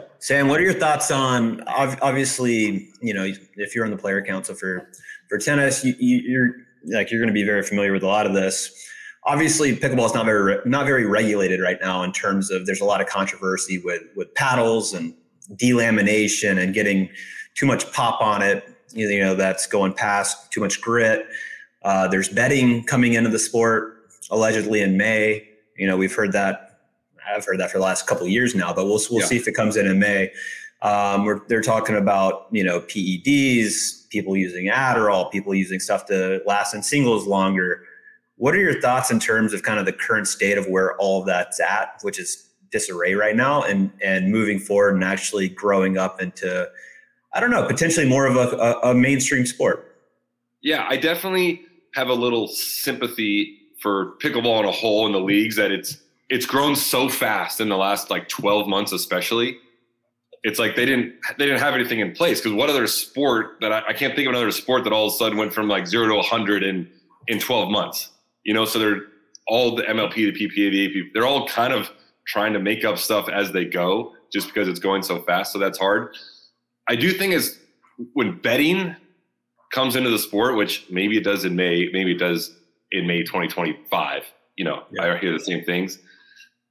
Sam, 0.18 0.48
what 0.48 0.58
are 0.60 0.62
your 0.62 0.72
thoughts 0.74 1.10
on 1.10 1.62
obviously, 1.66 2.88
you 3.00 3.14
know, 3.14 3.24
if 3.56 3.74
you're 3.74 3.84
on 3.84 3.90
the 3.90 3.96
player 3.96 4.22
council 4.22 4.54
for 4.54 4.88
for 5.32 5.38
tennis, 5.38 5.82
you, 5.82 5.94
you, 5.98 6.16
you're 6.18 6.48
like 6.94 7.10
you're 7.10 7.18
going 7.20 7.28
to 7.28 7.32
be 7.32 7.42
very 7.42 7.62
familiar 7.62 7.90
with 7.90 8.02
a 8.02 8.06
lot 8.06 8.26
of 8.26 8.34
this. 8.34 8.70
Obviously, 9.24 9.74
pickleball 9.74 10.04
is 10.04 10.12
not 10.14 10.26
very 10.26 10.58
not 10.66 10.84
very 10.84 11.06
regulated 11.06 11.58
right 11.58 11.78
now 11.80 12.02
in 12.02 12.12
terms 12.12 12.50
of 12.50 12.66
there's 12.66 12.82
a 12.82 12.84
lot 12.84 13.00
of 13.00 13.06
controversy 13.06 13.78
with 13.78 14.02
with 14.14 14.34
paddles 14.34 14.92
and 14.92 15.14
delamination 15.54 16.62
and 16.62 16.74
getting 16.74 17.08
too 17.54 17.64
much 17.64 17.90
pop 17.94 18.20
on 18.20 18.42
it. 18.42 18.68
You 18.92 19.20
know, 19.20 19.34
that's 19.34 19.66
going 19.66 19.94
past 19.94 20.52
too 20.52 20.60
much 20.60 20.82
grit. 20.82 21.26
Uh, 21.82 22.08
there's 22.08 22.28
betting 22.28 22.84
coming 22.84 23.14
into 23.14 23.30
the 23.30 23.38
sport 23.38 24.10
allegedly 24.30 24.82
in 24.82 24.98
May. 24.98 25.48
You 25.78 25.86
know, 25.86 25.96
we've 25.96 26.14
heard 26.14 26.32
that. 26.32 26.80
I've 27.26 27.46
heard 27.46 27.58
that 27.60 27.70
for 27.70 27.78
the 27.78 27.84
last 27.84 28.06
couple 28.06 28.24
of 28.24 28.30
years 28.30 28.54
now, 28.54 28.74
but 28.74 28.84
we'll 28.84 29.00
we'll 29.10 29.20
Yeah. 29.20 29.26
see 29.26 29.36
if 29.36 29.48
it 29.48 29.52
comes 29.52 29.78
in 29.78 29.86
in 29.86 29.98
May. 29.98 30.30
Um, 30.82 31.24
we're, 31.24 31.40
they're 31.46 31.62
talking 31.62 31.96
about 31.96 32.48
you 32.50 32.64
know 32.64 32.80
PEDs, 32.80 34.01
people 34.12 34.36
using 34.36 34.66
Adderall, 34.66 35.32
people 35.32 35.54
using 35.54 35.80
stuff 35.80 36.04
to 36.06 36.40
last 36.46 36.74
in 36.74 36.82
singles 36.82 37.26
longer. 37.26 37.82
What 38.36 38.54
are 38.54 38.60
your 38.60 38.80
thoughts 38.80 39.10
in 39.10 39.18
terms 39.18 39.52
of 39.54 39.62
kind 39.62 39.80
of 39.80 39.86
the 39.86 39.92
current 39.92 40.28
state 40.28 40.58
of 40.58 40.66
where 40.66 40.96
all 40.98 41.20
of 41.20 41.26
that's 41.26 41.58
at, 41.58 41.98
which 42.02 42.18
is 42.18 42.48
disarray 42.70 43.14
right 43.14 43.34
now, 43.34 43.62
and 43.62 43.90
and 44.04 44.30
moving 44.30 44.58
forward 44.58 44.94
and 44.94 45.02
actually 45.02 45.48
growing 45.48 45.96
up 45.98 46.20
into, 46.20 46.68
I 47.32 47.40
don't 47.40 47.50
know, 47.50 47.66
potentially 47.66 48.08
more 48.08 48.26
of 48.26 48.36
a, 48.36 48.56
a, 48.56 48.90
a 48.90 48.94
mainstream 48.94 49.46
sport. 49.46 49.96
Yeah, 50.60 50.86
I 50.88 50.96
definitely 50.96 51.62
have 51.94 52.08
a 52.08 52.14
little 52.14 52.48
sympathy 52.48 53.58
for 53.80 54.12
pickleball 54.18 54.60
in 54.60 54.66
a 54.66 54.72
whole 54.72 55.06
in 55.06 55.12
the 55.12 55.20
leagues 55.20 55.56
that 55.56 55.72
it's 55.72 55.98
it's 56.28 56.46
grown 56.46 56.76
so 56.76 57.08
fast 57.08 57.60
in 57.60 57.68
the 57.68 57.76
last 57.76 58.08
like 58.08 58.28
12 58.28 58.66
months, 58.66 58.92
especially. 58.92 59.58
It's 60.44 60.58
like 60.58 60.74
they 60.74 60.84
didn't 60.84 61.14
they 61.38 61.46
didn't 61.46 61.60
have 61.60 61.74
anything 61.74 62.00
in 62.00 62.12
place 62.12 62.40
because 62.40 62.52
what 62.52 62.68
other 62.68 62.86
sport 62.86 63.58
that 63.60 63.72
I, 63.72 63.82
I 63.88 63.92
can't 63.92 64.14
think 64.16 64.26
of 64.26 64.34
another 64.34 64.50
sport 64.50 64.84
that 64.84 64.92
all 64.92 65.06
of 65.06 65.14
a 65.14 65.16
sudden 65.16 65.38
went 65.38 65.52
from 65.52 65.68
like 65.68 65.86
zero 65.86 66.08
to 66.08 66.14
100 66.16 66.62
in 66.62 66.90
in 67.28 67.38
12 67.38 67.70
months. 67.70 68.10
You 68.44 68.54
know, 68.54 68.64
so 68.64 68.78
they're 68.78 69.02
all 69.46 69.76
the 69.76 69.82
MLP, 69.82 70.14
the 70.14 70.32
PPA, 70.32 70.70
the 70.70 70.86
AP, 70.86 71.06
they're 71.14 71.26
all 71.26 71.46
kind 71.46 71.72
of 71.72 71.90
trying 72.26 72.52
to 72.52 72.60
make 72.60 72.84
up 72.84 72.98
stuff 72.98 73.28
as 73.28 73.52
they 73.52 73.64
go 73.64 74.14
just 74.32 74.48
because 74.48 74.68
it's 74.68 74.80
going 74.80 75.02
so 75.02 75.20
fast. 75.22 75.52
So 75.52 75.58
that's 75.58 75.78
hard. 75.78 76.16
I 76.88 76.96
do 76.96 77.12
think 77.12 77.34
is 77.34 77.58
when 78.14 78.40
betting 78.40 78.96
comes 79.72 79.96
into 79.96 80.10
the 80.10 80.18
sport, 80.18 80.56
which 80.56 80.86
maybe 80.90 81.16
it 81.16 81.24
does 81.24 81.44
in 81.44 81.56
May, 81.56 81.88
maybe 81.92 82.12
it 82.12 82.18
does 82.18 82.54
in 82.90 83.06
May 83.06 83.22
2025. 83.22 84.24
You 84.56 84.64
know, 84.64 84.82
yeah. 84.92 85.14
I 85.14 85.18
hear 85.18 85.32
the 85.32 85.42
same 85.42 85.64
things. 85.64 85.98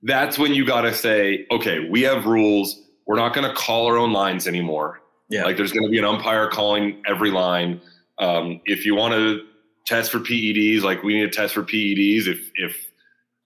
That's 0.04 0.38
when 0.38 0.54
you 0.54 0.66
got 0.66 0.82
to 0.82 0.94
say, 0.94 1.46
okay, 1.52 1.88
we 1.90 2.02
have 2.02 2.26
rules. 2.26 2.80
We're 3.08 3.18
not 3.18 3.34
going 3.34 3.48
to 3.48 3.56
call 3.56 3.88
our 3.88 3.98
own 3.98 4.14
lines 4.14 4.48
anymore. 4.48 5.02
Yeah. 5.30 5.44
Like 5.44 5.58
there's 5.58 5.72
going 5.72 5.86
to 5.86 5.90
be 5.90 5.98
an 5.98 6.06
umpire 6.06 6.50
calling 6.50 7.02
every 7.08 7.32
line. 7.32 7.82
Um, 8.20 8.62
if 8.66 8.86
you 8.86 8.96
want 8.96 9.14
to 9.14 9.46
test 9.86 10.12
for 10.12 10.20
PEDs, 10.20 10.82
like 10.82 11.04
we 11.04 11.16
need 11.16 11.32
to 11.32 11.36
test 11.36 11.54
for 11.54 11.64
PEDs. 11.64 12.28
If 12.28 12.52
if 12.56 12.88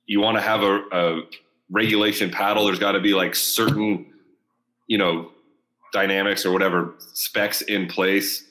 you 0.05 0.19
want 0.19 0.37
to 0.37 0.41
have 0.41 0.63
a, 0.63 0.81
a 0.91 1.21
regulation 1.69 2.29
paddle, 2.29 2.65
there's 2.65 2.79
got 2.79 2.93
to 2.93 2.99
be 2.99 3.13
like 3.13 3.35
certain, 3.35 4.05
you 4.87 4.97
know, 4.97 5.31
dynamics 5.93 6.45
or 6.45 6.51
whatever 6.51 6.93
specs 7.13 7.61
in 7.61 7.87
place. 7.87 8.45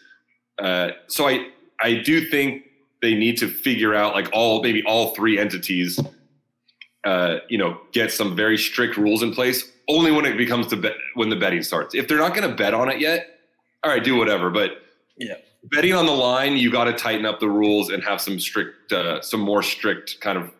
Uh, 0.58 0.90
so 1.08 1.28
I 1.28 1.48
I 1.80 1.94
do 1.94 2.28
think 2.28 2.64
they 3.02 3.14
need 3.14 3.36
to 3.38 3.48
figure 3.48 3.94
out 3.94 4.14
like 4.14 4.30
all 4.32 4.62
maybe 4.62 4.82
all 4.84 5.14
three 5.14 5.38
entities, 5.38 6.00
uh, 7.04 7.38
you 7.48 7.58
know, 7.58 7.80
get 7.92 8.12
some 8.12 8.34
very 8.34 8.58
strict 8.58 8.96
rules 8.96 9.22
in 9.22 9.32
place. 9.32 9.70
Only 9.88 10.10
when 10.10 10.24
it 10.24 10.36
becomes 10.36 10.68
the 10.68 10.76
bet 10.76 10.94
when 11.14 11.28
the 11.28 11.36
betting 11.36 11.62
starts. 11.62 11.94
If 11.94 12.08
they're 12.08 12.18
not 12.18 12.34
going 12.34 12.48
to 12.48 12.54
bet 12.54 12.72
on 12.72 12.90
it 12.90 13.00
yet, 13.00 13.40
all 13.82 13.90
right, 13.90 14.02
do 14.02 14.16
whatever. 14.16 14.50
But 14.50 14.82
yeah, 15.18 15.34
betting 15.64 15.92
on 15.92 16.06
the 16.06 16.12
line, 16.12 16.56
you 16.56 16.70
got 16.72 16.84
to 16.84 16.92
tighten 16.92 17.26
up 17.26 17.40
the 17.40 17.48
rules 17.48 17.90
and 17.90 18.02
have 18.02 18.20
some 18.20 18.40
strict, 18.40 18.92
uh, 18.92 19.20
some 19.20 19.40
more 19.40 19.62
strict 19.62 20.20
kind 20.20 20.38
of, 20.38 20.50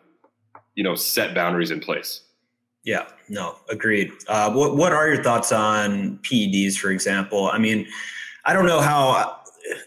you 0.75 0.83
know, 0.83 0.93
set 0.93 1.33
boundaries 1.33 1.71
in 1.71 1.79
place. 1.79 2.21
Yeah, 2.83 3.07
no, 3.29 3.55
agreed. 3.69 4.11
Uh, 4.27 4.53
what 4.53 4.75
what 4.75 4.93
are 4.93 5.07
your 5.07 5.23
thoughts 5.23 5.51
on 5.51 6.19
PEDs, 6.19 6.75
for 6.75 6.91
example? 6.91 7.49
I 7.49 7.57
mean, 7.57 7.87
I 8.45 8.53
don't 8.53 8.67
know 8.67 8.79
how 8.79 9.39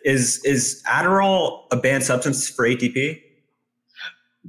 is 0.04 0.44
is 0.44 0.82
Adderall 0.88 1.64
a 1.70 1.76
banned 1.76 2.02
substance 2.02 2.48
for 2.48 2.66
ATP? 2.66 3.22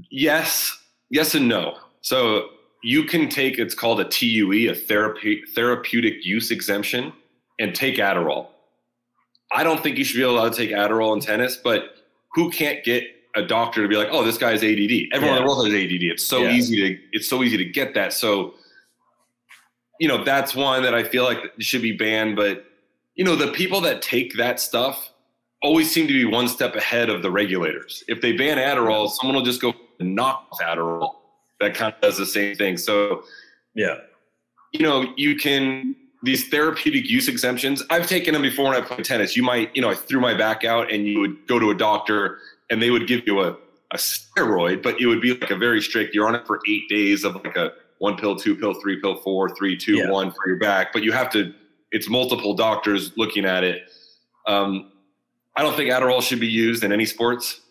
Yes, 0.09 0.77
yes, 1.09 1.35
and 1.35 1.47
no. 1.47 1.77
So 2.09 2.49
you 2.81 3.03
can 3.03 3.29
take 3.29 3.59
it's 3.59 3.75
called 3.75 3.99
a 3.99 4.03
TUE, 4.03 4.71
a 4.71 4.73
therapy 4.73 5.43
therapeutic 5.53 6.25
use 6.25 6.49
exemption, 6.49 7.13
and 7.59 7.75
take 7.75 7.97
Adderall. 7.97 8.47
I 9.51 9.63
don't 9.63 9.83
think 9.83 9.99
you 9.99 10.03
should 10.03 10.17
be 10.17 10.23
allowed 10.23 10.53
to 10.53 10.57
take 10.57 10.71
Adderall 10.71 11.13
in 11.13 11.19
tennis, 11.19 11.55
but 11.55 11.97
who 12.33 12.49
can't 12.49 12.83
get 12.83 13.03
a 13.35 13.43
doctor 13.43 13.83
to 13.83 13.87
be 13.87 13.95
like, 13.95 14.07
oh, 14.09 14.23
this 14.23 14.39
guy's 14.39 14.63
ADD. 14.63 15.13
Everyone 15.13 15.35
yeah. 15.35 15.37
in 15.37 15.43
the 15.43 15.47
world 15.47 15.67
has 15.67 15.75
ADD. 15.75 16.01
It's 16.01 16.23
so 16.23 16.41
yeah. 16.41 16.53
easy 16.53 16.77
to 16.77 16.99
it's 17.11 17.29
so 17.29 17.43
easy 17.43 17.57
to 17.57 17.65
get 17.65 17.93
that. 17.93 18.11
So, 18.11 18.55
you 19.99 20.07
know, 20.07 20.23
that's 20.23 20.55
one 20.55 20.81
that 20.81 20.95
I 20.95 21.03
feel 21.03 21.25
like 21.25 21.37
should 21.59 21.83
be 21.83 21.91
banned. 21.91 22.35
But 22.35 22.65
you 23.13 23.23
know, 23.23 23.35
the 23.35 23.51
people 23.51 23.81
that 23.81 24.01
take 24.01 24.35
that 24.37 24.59
stuff 24.59 25.11
always 25.61 25.91
seem 25.91 26.07
to 26.07 26.13
be 26.13 26.25
one 26.25 26.47
step 26.47 26.73
ahead 26.73 27.11
of 27.11 27.21
the 27.21 27.29
regulators. 27.29 28.03
If 28.07 28.19
they 28.19 28.31
ban 28.31 28.57
Adderall, 28.57 29.11
someone 29.11 29.35
will 29.35 29.45
just 29.45 29.61
go 29.61 29.75
knock 29.99 30.47
Adderall. 30.59 31.18
That 31.59 31.75
kind 31.75 31.93
of 31.93 32.01
does 32.01 32.17
the 32.17 32.25
same 32.25 32.55
thing. 32.55 32.77
So, 32.77 33.23
yeah, 33.75 33.97
you 34.71 34.81
know, 34.81 35.13
you 35.17 35.35
can 35.35 35.95
these 36.21 36.47
therapeutic 36.49 37.09
use 37.09 37.27
exemptions. 37.27 37.83
I've 37.89 38.07
taken 38.07 38.33
them 38.33 38.41
before 38.41 38.65
when 38.71 38.75
I 38.75 38.81
played 38.81 39.05
tennis. 39.05 39.37
You 39.37 39.43
might, 39.43 39.73
you 39.75 39.81
know, 39.81 39.89
I 39.89 39.95
threw 39.95 40.19
my 40.19 40.33
back 40.33 40.63
out, 40.63 40.91
and 40.91 41.07
you 41.07 41.19
would 41.19 41.47
go 41.47 41.59
to 41.59 41.69
a 41.69 41.75
doctor 41.75 42.39
and 42.69 42.81
they 42.81 42.91
would 42.91 43.07
give 43.07 43.25
you 43.25 43.41
a, 43.41 43.57
a 43.91 43.97
steroid, 43.97 44.83
but 44.83 44.99
it 45.01 45.07
would 45.07 45.21
be 45.21 45.33
like 45.33 45.49
a 45.49 45.55
very 45.55 45.81
strict, 45.81 46.13
you're 46.13 46.27
on 46.27 46.35
it 46.35 46.45
for 46.45 46.59
eight 46.67 46.87
days 46.87 47.23
of 47.23 47.35
like 47.35 47.55
a 47.55 47.71
one 47.97 48.15
pill, 48.15 48.35
two 48.35 48.55
pill, 48.55 48.73
three 48.75 48.99
pill, 49.01 49.17
four, 49.17 49.49
three, 49.55 49.75
two, 49.75 49.97
yeah. 49.97 50.09
one 50.09 50.31
for 50.31 50.47
your 50.47 50.59
back. 50.59 50.93
But 50.93 51.03
you 51.03 51.11
have 51.11 51.29
to, 51.31 51.53
it's 51.91 52.09
multiple 52.09 52.53
doctors 52.53 53.11
looking 53.17 53.45
at 53.45 53.63
it. 53.63 53.89
Um, 54.45 54.91
I 55.55 55.63
don't 55.63 55.75
think 55.75 55.89
Adderall 55.89 56.21
should 56.21 56.39
be 56.39 56.47
used 56.47 56.83
in 56.83 56.91
any 56.91 57.05
sports. 57.05 57.61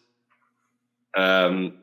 Um, 1.16 1.78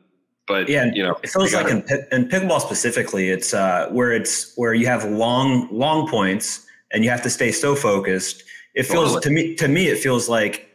but 0.46 0.68
yeah, 0.68 0.90
you 0.92 1.02
know, 1.02 1.18
it 1.22 1.30
feels 1.30 1.52
like 1.52 1.68
in, 1.68 1.78
in, 2.12 2.28
pickleball 2.28 2.60
specifically, 2.60 3.30
it's 3.30 3.52
uh, 3.52 3.88
where 3.90 4.12
it's 4.12 4.52
where 4.56 4.74
you 4.74 4.86
have 4.86 5.04
long, 5.04 5.68
long 5.72 6.08
points 6.08 6.66
and 6.92 7.04
you 7.04 7.10
have 7.10 7.22
to 7.22 7.30
stay 7.30 7.50
so 7.50 7.74
focused. 7.74 8.44
It 8.74 8.84
feels 8.84 9.18
to 9.20 9.30
me, 9.30 9.54
to 9.56 9.68
me, 9.68 9.88
it 9.88 9.98
feels 9.98 10.28
like 10.28 10.68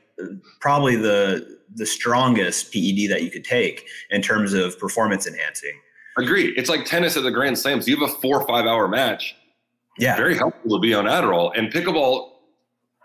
probably 0.59 0.95
the 0.95 1.59
the 1.75 1.85
strongest 1.85 2.73
PED 2.73 3.09
that 3.09 3.21
you 3.23 3.31
could 3.31 3.45
take 3.45 3.87
in 4.09 4.21
terms 4.21 4.53
of 4.53 4.77
performance 4.77 5.25
enhancing. 5.25 5.79
Agreed. 6.17 6.57
It's 6.57 6.69
like 6.69 6.85
tennis 6.85 7.15
at 7.15 7.23
the 7.23 7.31
Grand 7.31 7.57
Slams. 7.57 7.87
You 7.87 7.97
have 7.97 8.09
a 8.09 8.13
four 8.13 8.41
or 8.41 8.47
five 8.47 8.65
hour 8.65 8.87
match. 8.87 9.35
Yeah. 9.97 10.17
Very 10.17 10.35
helpful 10.35 10.77
to 10.77 10.79
be 10.79 10.93
on 10.93 11.05
Adderall. 11.05 11.57
And 11.57 11.71
pickleball, 11.71 12.31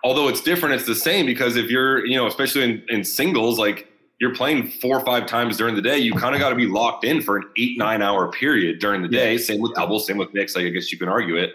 although 0.02 0.28
it's 0.28 0.40
different, 0.40 0.74
it's 0.74 0.86
the 0.86 0.94
same 0.94 1.26
because 1.26 1.56
if 1.56 1.70
you're, 1.70 2.04
you 2.04 2.16
know, 2.16 2.26
especially 2.26 2.64
in, 2.64 2.82
in 2.88 3.04
singles, 3.04 3.58
like 3.58 3.88
you're 4.20 4.34
playing 4.34 4.70
four 4.70 4.98
or 4.98 5.04
five 5.04 5.26
times 5.26 5.56
during 5.56 5.74
the 5.74 5.82
day, 5.82 5.98
you 5.98 6.14
kind 6.14 6.34
of 6.34 6.40
got 6.40 6.50
to 6.50 6.56
be 6.56 6.66
locked 6.66 7.04
in 7.04 7.20
for 7.20 7.36
an 7.36 7.44
eight, 7.58 7.78
nine 7.78 8.02
hour 8.02 8.30
period 8.30 8.78
during 8.78 9.02
the 9.02 9.08
day. 9.08 9.32
Yeah. 9.32 9.38
Same 9.38 9.60
with 9.60 9.74
doubles, 9.74 10.06
same 10.06 10.16
with 10.16 10.32
mix. 10.32 10.56
Like 10.56 10.64
I 10.64 10.70
guess 10.70 10.90
you 10.90 10.98
can 10.98 11.08
argue 11.08 11.36
it. 11.36 11.50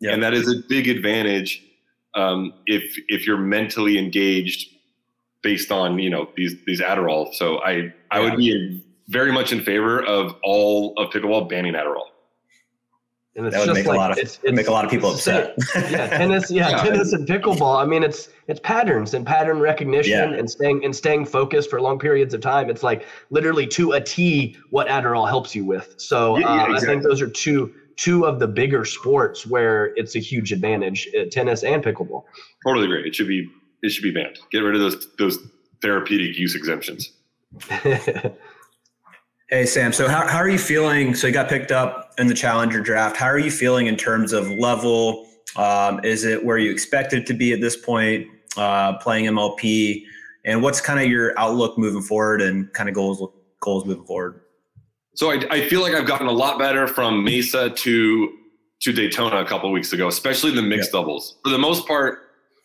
Yeah. 0.00 0.12
And 0.12 0.22
that 0.22 0.34
is 0.34 0.50
a 0.50 0.56
big 0.68 0.88
advantage 0.88 1.62
um, 2.14 2.52
if 2.66 2.98
if 3.08 3.26
you're 3.26 3.38
mentally 3.38 3.98
engaged 3.98 4.70
based 5.42 5.70
on 5.70 5.98
you 5.98 6.10
know 6.10 6.28
these 6.36 6.54
these 6.66 6.80
Adderall. 6.80 7.32
So 7.34 7.58
I 7.58 7.92
I 8.10 8.20
would 8.20 8.36
be 8.36 8.82
very 9.08 9.30
much 9.30 9.52
in 9.52 9.62
favor 9.62 10.02
of 10.02 10.34
all 10.42 10.94
of 10.96 11.10
pickleball 11.10 11.48
banning 11.48 11.74
Adderall. 11.74 12.06
And 13.36 13.52
that 13.52 13.66
would 13.66 13.74
make 13.74 13.84
like, 13.84 13.96
a 13.96 13.98
lot 13.98 14.12
of 14.12 14.18
it's, 14.18 14.40
it's, 14.42 14.52
make 14.56 14.66
a 14.66 14.70
lot 14.70 14.86
of 14.86 14.90
people 14.90 15.10
upset. 15.10 15.54
yeah, 15.74 16.06
tennis, 16.18 16.50
yeah, 16.50 16.70
yeah, 16.70 16.82
tennis 16.82 17.12
and 17.12 17.28
pickleball. 17.28 17.82
I 17.82 17.84
mean, 17.84 18.02
it's 18.02 18.30
it's 18.48 18.60
patterns 18.60 19.12
and 19.12 19.26
pattern 19.26 19.60
recognition 19.60 20.32
yeah. 20.32 20.38
and 20.38 20.50
staying 20.50 20.82
and 20.86 20.96
staying 20.96 21.26
focused 21.26 21.68
for 21.68 21.78
long 21.78 21.98
periods 21.98 22.32
of 22.32 22.40
time. 22.40 22.70
It's 22.70 22.82
like 22.82 23.04
literally 23.28 23.66
to 23.68 23.92
a 23.92 24.00
T 24.00 24.56
what 24.70 24.88
Adderall 24.88 25.28
helps 25.28 25.54
you 25.54 25.66
with. 25.66 25.94
So 25.98 26.38
yeah, 26.38 26.46
uh, 26.46 26.54
exactly. 26.54 26.76
I 26.76 26.80
think 26.80 27.02
those 27.02 27.20
are 27.20 27.28
two 27.28 27.74
two 27.96 28.24
of 28.24 28.38
the 28.38 28.48
bigger 28.48 28.86
sports 28.86 29.46
where 29.46 29.92
it's 29.96 30.16
a 30.16 30.18
huge 30.18 30.50
advantage: 30.50 31.06
uh, 31.18 31.24
tennis 31.30 31.62
and 31.62 31.84
pickleball. 31.84 32.24
Totally 32.66 32.86
agree. 32.86 33.06
It 33.06 33.14
should 33.14 33.28
be 33.28 33.50
it 33.82 33.90
should 33.90 34.02
be 34.02 34.12
banned. 34.12 34.38
Get 34.50 34.60
rid 34.60 34.74
of 34.74 34.80
those 34.80 35.14
those 35.18 35.38
therapeutic 35.82 36.38
use 36.38 36.54
exemptions. 36.54 37.12
hey 39.50 39.66
Sam, 39.66 39.92
so 39.92 40.08
how, 40.08 40.26
how 40.26 40.38
are 40.38 40.48
you 40.48 40.58
feeling? 40.58 41.14
So 41.14 41.26
you 41.26 41.32
got 41.32 41.48
picked 41.48 41.70
up 41.70 42.05
in 42.18 42.26
the 42.26 42.34
challenger 42.34 42.80
draft. 42.80 43.16
How 43.16 43.26
are 43.26 43.38
you 43.38 43.50
feeling 43.50 43.86
in 43.86 43.96
terms 43.96 44.32
of 44.32 44.50
level? 44.50 45.26
Um, 45.56 46.00
is 46.04 46.24
it 46.24 46.44
where 46.44 46.58
you 46.58 46.70
expected 46.70 47.26
to 47.26 47.34
be 47.34 47.52
at 47.52 47.60
this 47.60 47.76
point, 47.76 48.26
uh, 48.56 48.98
playing 48.98 49.26
MLP? 49.26 50.04
And 50.44 50.62
what's 50.62 50.80
kind 50.80 51.00
of 51.00 51.06
your 51.06 51.38
outlook 51.38 51.76
moving 51.76 52.02
forward 52.02 52.40
and 52.40 52.72
kind 52.72 52.88
of 52.88 52.94
goals 52.94 53.22
goals 53.60 53.84
moving 53.84 54.04
forward? 54.04 54.40
So 55.14 55.30
I, 55.30 55.42
I 55.50 55.68
feel 55.68 55.80
like 55.80 55.94
I've 55.94 56.06
gotten 56.06 56.26
a 56.26 56.32
lot 56.32 56.58
better 56.58 56.86
from 56.86 57.24
Mesa 57.24 57.70
to 57.70 58.38
to 58.80 58.92
Daytona 58.92 59.38
a 59.38 59.46
couple 59.46 59.72
weeks 59.72 59.92
ago, 59.92 60.08
especially 60.08 60.52
the 60.52 60.62
mixed 60.62 60.90
yeah. 60.92 61.00
doubles. 61.00 61.38
For 61.42 61.50
the 61.50 61.58
most 61.58 61.86
part, 61.86 62.18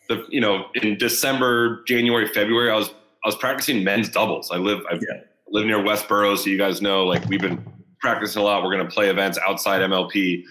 the 0.08 0.24
you 0.28 0.40
know 0.40 0.66
in 0.74 0.98
December, 0.98 1.82
January, 1.86 2.26
February, 2.28 2.70
I 2.70 2.76
was 2.76 2.90
I 3.24 3.28
was 3.28 3.36
practicing 3.36 3.82
men's 3.82 4.10
doubles. 4.10 4.50
I 4.50 4.56
live 4.56 4.80
I 4.90 4.94
yeah. 4.94 5.20
live 5.48 5.66
near 5.66 5.78
Westboro, 5.78 6.36
so 6.36 6.50
you 6.50 6.58
guys 6.58 6.82
know 6.82 7.04
like 7.04 7.26
we've 7.26 7.40
been 7.40 7.64
practicing 8.02 8.42
a 8.42 8.44
lot. 8.44 8.62
We're 8.62 8.72
going 8.72 8.86
to 8.86 8.92
play 8.92 9.08
events 9.08 9.38
outside 9.46 9.80
MLP, 9.80 10.42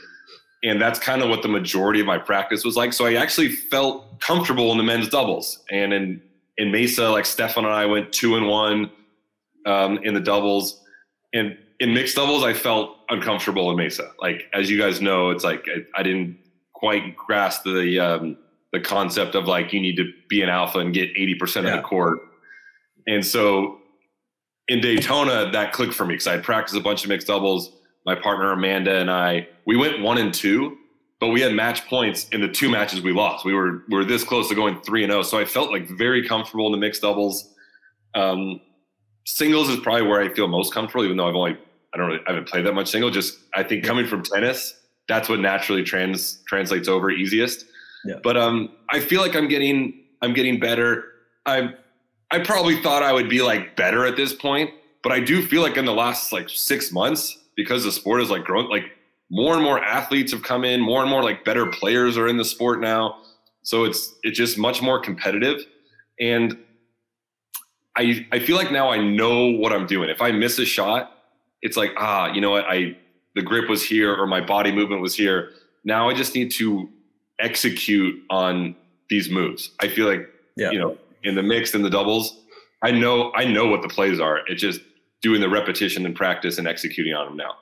and 0.63 0.81
that's 0.81 0.97
kind 0.97 1.21
of 1.21 1.29
what 1.29 1.43
the 1.43 1.47
majority 1.47 1.99
of 1.99 2.07
my 2.07 2.17
practice 2.17 2.63
was 2.63 2.75
like. 2.75 2.93
So 2.93 3.05
I 3.05 3.15
actually 3.15 3.49
felt 3.49 4.19
comfortable 4.21 4.71
in 4.71 4.77
the 4.77 4.83
men's 4.83 5.09
doubles, 5.09 5.63
and 5.69 5.93
in 5.93 6.21
in 6.57 6.71
Mesa, 6.71 7.09
like 7.09 7.25
Stefan 7.25 7.65
and 7.65 7.73
I 7.73 7.85
went 7.85 8.11
two 8.11 8.35
and 8.35 8.47
one 8.47 8.91
um, 9.65 9.99
in 10.03 10.13
the 10.13 10.19
doubles, 10.19 10.81
and 11.33 11.57
in 11.79 11.93
mixed 11.93 12.15
doubles, 12.15 12.43
I 12.43 12.53
felt 12.53 12.95
uncomfortable 13.09 13.69
in 13.69 13.77
Mesa. 13.77 14.11
Like 14.19 14.45
as 14.53 14.69
you 14.69 14.79
guys 14.79 15.01
know, 15.01 15.29
it's 15.29 15.43
like 15.43 15.65
I, 15.67 15.99
I 15.99 16.03
didn't 16.03 16.37
quite 16.73 17.15
grasp 17.15 17.63
the 17.63 17.99
um, 17.99 18.37
the 18.71 18.79
concept 18.79 19.35
of 19.35 19.45
like 19.45 19.73
you 19.73 19.81
need 19.81 19.97
to 19.97 20.11
be 20.29 20.41
an 20.41 20.49
alpha 20.49 20.79
and 20.79 20.93
get 20.93 21.13
80% 21.15 21.63
yeah. 21.63 21.69
of 21.69 21.75
the 21.77 21.81
court. 21.81 22.19
And 23.07 23.25
so 23.25 23.80
in 24.71 24.79
Daytona, 24.79 25.51
that 25.51 25.73
clicked 25.73 25.93
for 25.93 26.05
me 26.05 26.13
because 26.13 26.27
I 26.27 26.37
practiced 26.37 26.77
a 26.77 26.81
bunch 26.81 27.03
of 27.03 27.09
mixed 27.09 27.27
doubles. 27.27 27.73
My 28.05 28.15
partner 28.15 28.53
Amanda 28.53 28.95
and 28.99 29.11
I, 29.11 29.49
we 29.65 29.75
went 29.75 30.01
one 30.01 30.17
and 30.17 30.33
two, 30.33 30.77
but 31.19 31.27
we 31.27 31.41
had 31.41 31.53
match 31.53 31.85
points 31.87 32.29
in 32.29 32.39
the 32.39 32.47
two 32.47 32.69
matches 32.69 33.01
we 33.01 33.11
lost. 33.11 33.43
We 33.43 33.53
were 33.53 33.83
we 33.89 33.97
were 33.97 34.05
this 34.05 34.23
close 34.23 34.47
to 34.47 34.55
going 34.55 34.79
three 34.81 35.03
and 35.03 35.11
zero, 35.11 35.19
oh. 35.19 35.23
so 35.23 35.37
I 35.37 35.43
felt 35.43 35.71
like 35.71 35.89
very 35.89 36.25
comfortable 36.25 36.67
in 36.67 36.71
the 36.71 36.77
mixed 36.77 37.01
doubles. 37.01 37.53
Um, 38.15 38.61
singles 39.25 39.67
is 39.69 39.77
probably 39.81 40.07
where 40.07 40.21
I 40.21 40.33
feel 40.33 40.47
most 40.47 40.73
comfortable, 40.73 41.03
even 41.03 41.17
though 41.17 41.27
I've 41.27 41.35
only 41.35 41.57
I 41.93 41.97
don't 41.97 42.07
really 42.07 42.21
I 42.25 42.31
haven't 42.31 42.47
played 42.47 42.65
that 42.65 42.73
much 42.73 42.89
single. 42.89 43.11
Just 43.11 43.39
I 43.53 43.63
think 43.63 43.83
coming 43.83 44.07
from 44.07 44.23
tennis, 44.23 44.79
that's 45.09 45.27
what 45.27 45.41
naturally 45.41 45.83
trans 45.83 46.41
translates 46.47 46.87
over 46.87 47.11
easiest. 47.11 47.65
Yeah. 48.05 48.15
But 48.23 48.37
um, 48.37 48.71
I 48.89 49.01
feel 49.01 49.19
like 49.19 49.35
I'm 49.35 49.49
getting 49.49 50.01
I'm 50.21 50.33
getting 50.33 50.61
better. 50.61 51.03
I 51.45 51.73
I 52.31 52.39
probably 52.39 52.81
thought 52.81 53.03
I 53.03 53.11
would 53.11 53.29
be 53.29 53.41
like 53.41 53.75
better 53.75 54.05
at 54.05 54.15
this 54.15 54.33
point, 54.33 54.71
but 55.03 55.11
I 55.11 55.19
do 55.19 55.45
feel 55.45 55.61
like 55.61 55.77
in 55.77 55.85
the 55.85 55.93
last 55.93 56.31
like 56.31 56.49
six 56.49 56.91
months, 56.91 57.37
because 57.55 57.83
the 57.83 57.91
sport 57.91 58.21
is 58.21 58.29
like 58.29 58.43
growing, 58.45 58.69
like 58.69 58.85
more 59.29 59.53
and 59.55 59.63
more 59.63 59.83
athletes 59.83 60.31
have 60.31 60.43
come 60.43 60.63
in, 60.63 60.79
more 60.81 61.01
and 61.01 61.09
more 61.09 61.23
like 61.23 61.43
better 61.43 61.65
players 61.65 62.17
are 62.17 62.27
in 62.27 62.37
the 62.37 62.45
sport 62.45 62.79
now. 62.79 63.17
So 63.63 63.83
it's 63.83 64.15
it's 64.23 64.37
just 64.37 64.57
much 64.57 64.81
more 64.81 64.99
competitive. 64.99 65.65
And 66.19 66.57
I 67.97 68.25
I 68.31 68.39
feel 68.39 68.55
like 68.55 68.71
now 68.71 68.89
I 68.89 68.97
know 68.97 69.47
what 69.47 69.73
I'm 69.73 69.85
doing. 69.85 70.09
If 70.09 70.21
I 70.21 70.31
miss 70.31 70.57
a 70.59 70.65
shot, 70.65 71.11
it's 71.61 71.77
like, 71.77 71.91
ah, 71.97 72.31
you 72.33 72.41
know 72.41 72.51
what, 72.51 72.65
I 72.65 72.97
the 73.35 73.41
grip 73.41 73.69
was 73.69 73.83
here 73.83 74.13
or 74.13 74.25
my 74.27 74.41
body 74.41 74.71
movement 74.71 75.01
was 75.01 75.15
here. 75.15 75.51
Now 75.83 76.09
I 76.09 76.13
just 76.13 76.35
need 76.35 76.51
to 76.51 76.89
execute 77.39 78.21
on 78.29 78.75
these 79.09 79.29
moves. 79.29 79.71
I 79.81 79.87
feel 79.87 80.07
like 80.07 80.29
Yeah. 80.55 80.71
you 80.71 80.79
know, 80.79 80.97
in 81.23 81.35
the 81.35 81.43
mixed 81.43 81.75
and 81.75 81.83
the 81.83 81.89
doubles, 81.89 82.41
I 82.81 82.91
know 82.91 83.31
I 83.35 83.45
know 83.45 83.67
what 83.67 83.81
the 83.81 83.89
plays 83.89 84.19
are. 84.19 84.39
It's 84.47 84.61
just 84.61 84.81
doing 85.21 85.41
the 85.41 85.49
repetition 85.49 86.05
and 86.05 86.15
practice 86.15 86.57
and 86.57 86.67
executing 86.67 87.13
on 87.13 87.27
them 87.27 87.37
now. 87.37 87.55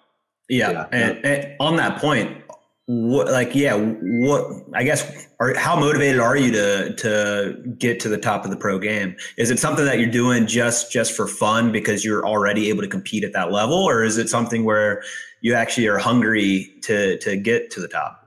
Yeah, 0.48 0.72
Yeah. 0.72 0.88
And, 0.92 1.26
and 1.26 1.56
on 1.60 1.76
that 1.76 2.00
point, 2.00 2.44
what 2.86 3.28
like 3.28 3.54
yeah, 3.54 3.76
what 3.76 4.64
I 4.74 4.84
guess 4.84 5.28
are 5.40 5.56
how 5.56 5.80
motivated 5.80 6.20
are 6.20 6.36
you 6.36 6.52
to 6.54 6.96
to 6.96 7.76
get 7.78 8.00
to 8.00 8.10
the 8.10 8.18
top 8.18 8.46
of 8.46 8.52
the 8.52 8.58
pro 8.58 8.80
game? 8.80 9.16
Is 9.38 9.52
it 9.52 9.60
something 9.60 9.86
that 9.86 10.00
you're 10.00 10.10
doing 10.10 10.48
just 10.48 10.92
just 10.92 11.16
for 11.16 11.28
fun 11.28 11.72
because 11.72 12.04
you're 12.04 12.26
already 12.26 12.70
able 12.70 12.82
to 12.82 12.88
compete 12.88 13.24
at 13.24 13.34
that 13.34 13.52
level, 13.52 13.78
or 13.78 14.04
is 14.04 14.18
it 14.18 14.28
something 14.28 14.64
where 14.64 15.04
you 15.42 15.54
actually 15.54 15.86
are 15.86 16.00
hungry 16.00 16.74
to 16.84 17.20
to 17.20 17.38
get 17.38 17.70
to 17.72 17.80
the 17.80 17.88
top? 17.88 18.26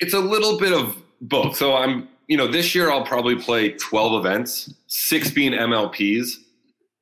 It's 0.00 0.14
a 0.14 0.20
little 0.20 0.58
bit 0.58 0.72
of 0.72 0.96
both. 1.20 1.54
So 1.56 1.76
I'm, 1.76 2.08
you 2.32 2.38
know, 2.38 2.46
this 2.46 2.74
year 2.74 2.90
I'll 2.90 3.04
probably 3.04 3.36
play 3.36 3.72
12 3.72 4.24
events, 4.24 4.72
six 4.86 5.30
being 5.30 5.52
MLPs 5.52 6.36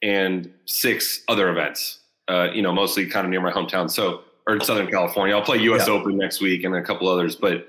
and 0.03 0.53
six 0.65 1.23
other 1.29 1.51
events. 1.51 2.01
Uh, 2.27 2.49
you 2.53 2.63
know, 2.63 2.73
mostly 2.73 3.07
kind 3.07 3.25
of 3.25 3.31
near 3.31 3.41
my 3.41 3.53
hometown. 3.53 3.89
So 3.89 4.23
or 4.49 4.57
in 4.57 4.61
Southern 4.65 4.89
California. 4.91 5.33
I'll 5.37 5.43
play 5.45 5.59
US 5.59 5.87
Yeah. 5.87 5.95
Open 5.95 6.17
next 6.19 6.41
week 6.41 6.65
and 6.65 6.75
a 6.75 6.83
couple 6.83 7.07
others, 7.07 7.37
but 7.37 7.69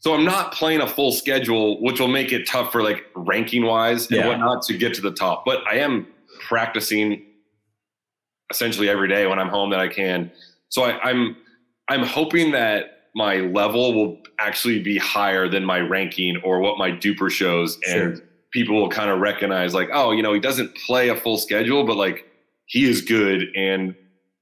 so 0.00 0.12
I'm 0.12 0.26
not 0.26 0.52
playing 0.52 0.82
a 0.82 0.86
full 0.86 1.10
schedule, 1.10 1.80
which 1.80 2.00
will 2.00 2.08
make 2.08 2.32
it 2.32 2.46
tough 2.46 2.70
for 2.70 2.82
like 2.82 3.06
ranking 3.16 3.64
wise 3.64 4.08
and 4.08 4.16
Yeah. 4.18 4.28
whatnot 4.28 4.60
to 4.64 4.76
get 4.76 4.92
to 4.94 5.00
the 5.00 5.12
top. 5.12 5.46
But 5.46 5.66
I 5.66 5.76
am 5.76 6.06
practicing 6.40 7.22
essentially 8.50 8.90
every 8.90 9.08
day 9.08 9.26
when 9.26 9.38
I'm 9.38 9.48
home 9.48 9.70
that 9.70 9.80
I 9.80 9.88
can. 9.88 10.30
So 10.68 10.82
I, 10.82 11.00
I'm 11.00 11.34
I'm 11.88 12.02
hoping 12.02 12.50
that 12.52 12.93
my 13.14 13.36
level 13.36 13.94
will 13.94 14.18
actually 14.38 14.82
be 14.82 14.98
higher 14.98 15.48
than 15.48 15.64
my 15.64 15.78
ranking 15.78 16.36
or 16.44 16.60
what 16.60 16.78
my 16.78 16.90
DUPR 16.90 17.30
shows, 17.30 17.78
and 17.88 18.20
people 18.52 18.74
will 18.80 18.88
kind 18.88 19.10
of 19.10 19.20
recognize 19.20 19.74
like, 19.74 19.88
oh, 19.92 20.12
you 20.12 20.22
know, 20.22 20.32
he 20.32 20.40
doesn't 20.40 20.74
play 20.86 21.08
a 21.08 21.16
full 21.16 21.38
schedule, 21.38 21.84
but 21.86 21.96
like 21.96 22.26
he 22.66 22.88
is 22.88 23.00
good 23.02 23.44
and 23.56 23.94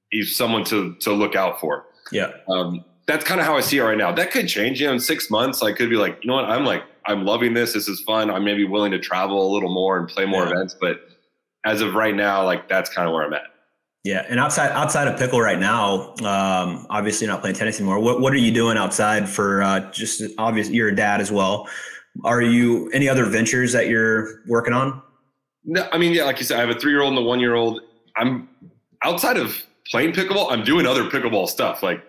he's 0.09 0.35
someone 0.35 0.63
to 0.65 0.95
to 1.01 1.11
look 1.13 1.35
out 1.35 1.59
for. 1.59 1.85
Yeah, 2.11 2.31
Um, 2.47 2.83
that's 3.07 3.23
kind 3.25 3.39
of 3.39 3.45
how 3.45 3.57
I 3.57 3.61
see 3.61 3.77
it 3.77 3.83
right 3.83 3.97
now. 3.97 4.11
That 4.11 4.31
could 4.31 4.47
change. 4.47 4.79
You 4.81 4.87
know, 4.87 4.93
in 4.93 4.99
six 4.99 5.29
months, 5.29 5.61
I 5.63 5.71
could 5.73 5.89
be 5.89 5.95
like, 5.95 6.19
you 6.23 6.27
know 6.29 6.35
what, 6.35 6.45
I'm 6.45 6.63
like, 6.65 6.83
I'm 7.05 7.25
loving 7.25 7.53
this. 7.53 7.73
This 7.73 7.87
is 7.87 8.01
fun. 8.01 8.29
I'm 8.29 8.43
maybe 8.45 8.65
willing 8.65 8.91
to 8.91 8.99
travel 8.99 9.45
a 9.45 9.49
little 9.53 9.73
more 9.73 9.97
and 9.97 10.07
play 10.07 10.25
more 10.25 10.43
Yeah. 10.45 10.51
events, 10.51 10.75
but 10.79 11.01
as 11.65 11.81
of 11.81 11.93
right 11.95 12.15
now, 12.15 12.43
like 12.45 12.67
that's 12.69 12.89
kind 12.89 13.07
of 13.07 13.13
where 13.13 13.23
I'm 13.25 13.33
at. 13.33 13.43
Yeah. 14.03 14.25
And 14.29 14.39
outside 14.39 14.71
outside 14.71 15.07
of 15.07 15.17
pickle 15.17 15.39
right 15.39 15.59
now, 15.59 16.13
um, 16.23 16.85
obviously 16.89 17.27
not 17.27 17.41
playing 17.41 17.55
tennis 17.55 17.79
anymore. 17.79 17.99
What 17.99 18.19
what 18.19 18.33
are 18.33 18.37
you 18.37 18.51
doing 18.51 18.77
outside 18.77 19.29
for 19.29 19.63
uh, 19.63 19.91
just 19.91 20.21
obvious? 20.37 20.69
You're 20.69 20.89
a 20.89 20.95
dad 20.95 21.21
as 21.21 21.31
well. 21.31 21.67
Are 22.23 22.41
you 22.41 22.89
any 22.91 23.09
other 23.09 23.25
ventures 23.25 23.71
that 23.71 23.87
you're 23.87 24.41
working 24.47 24.73
on? 24.73 25.01
No, 25.65 25.87
I 25.91 25.97
mean, 25.97 26.13
yeah, 26.13 26.25
like 26.25 26.39
you 26.39 26.45
said, 26.45 26.57
I 26.57 26.61
have 26.61 26.75
a 26.75 26.79
three 26.79 26.91
year 26.91 27.01
old 27.01 27.13
and 27.13 27.19
a 27.19 27.27
one 27.27 27.39
year 27.39 27.55
old. 27.55 27.81
I'm 28.17 28.49
outside 29.03 29.37
of 29.37 29.55
playing 29.89 30.13
pickleball, 30.13 30.51
I'm 30.51 30.63
doing 30.63 30.85
other 30.85 31.03
pickleball 31.09 31.47
stuff, 31.47 31.81
like 31.83 32.03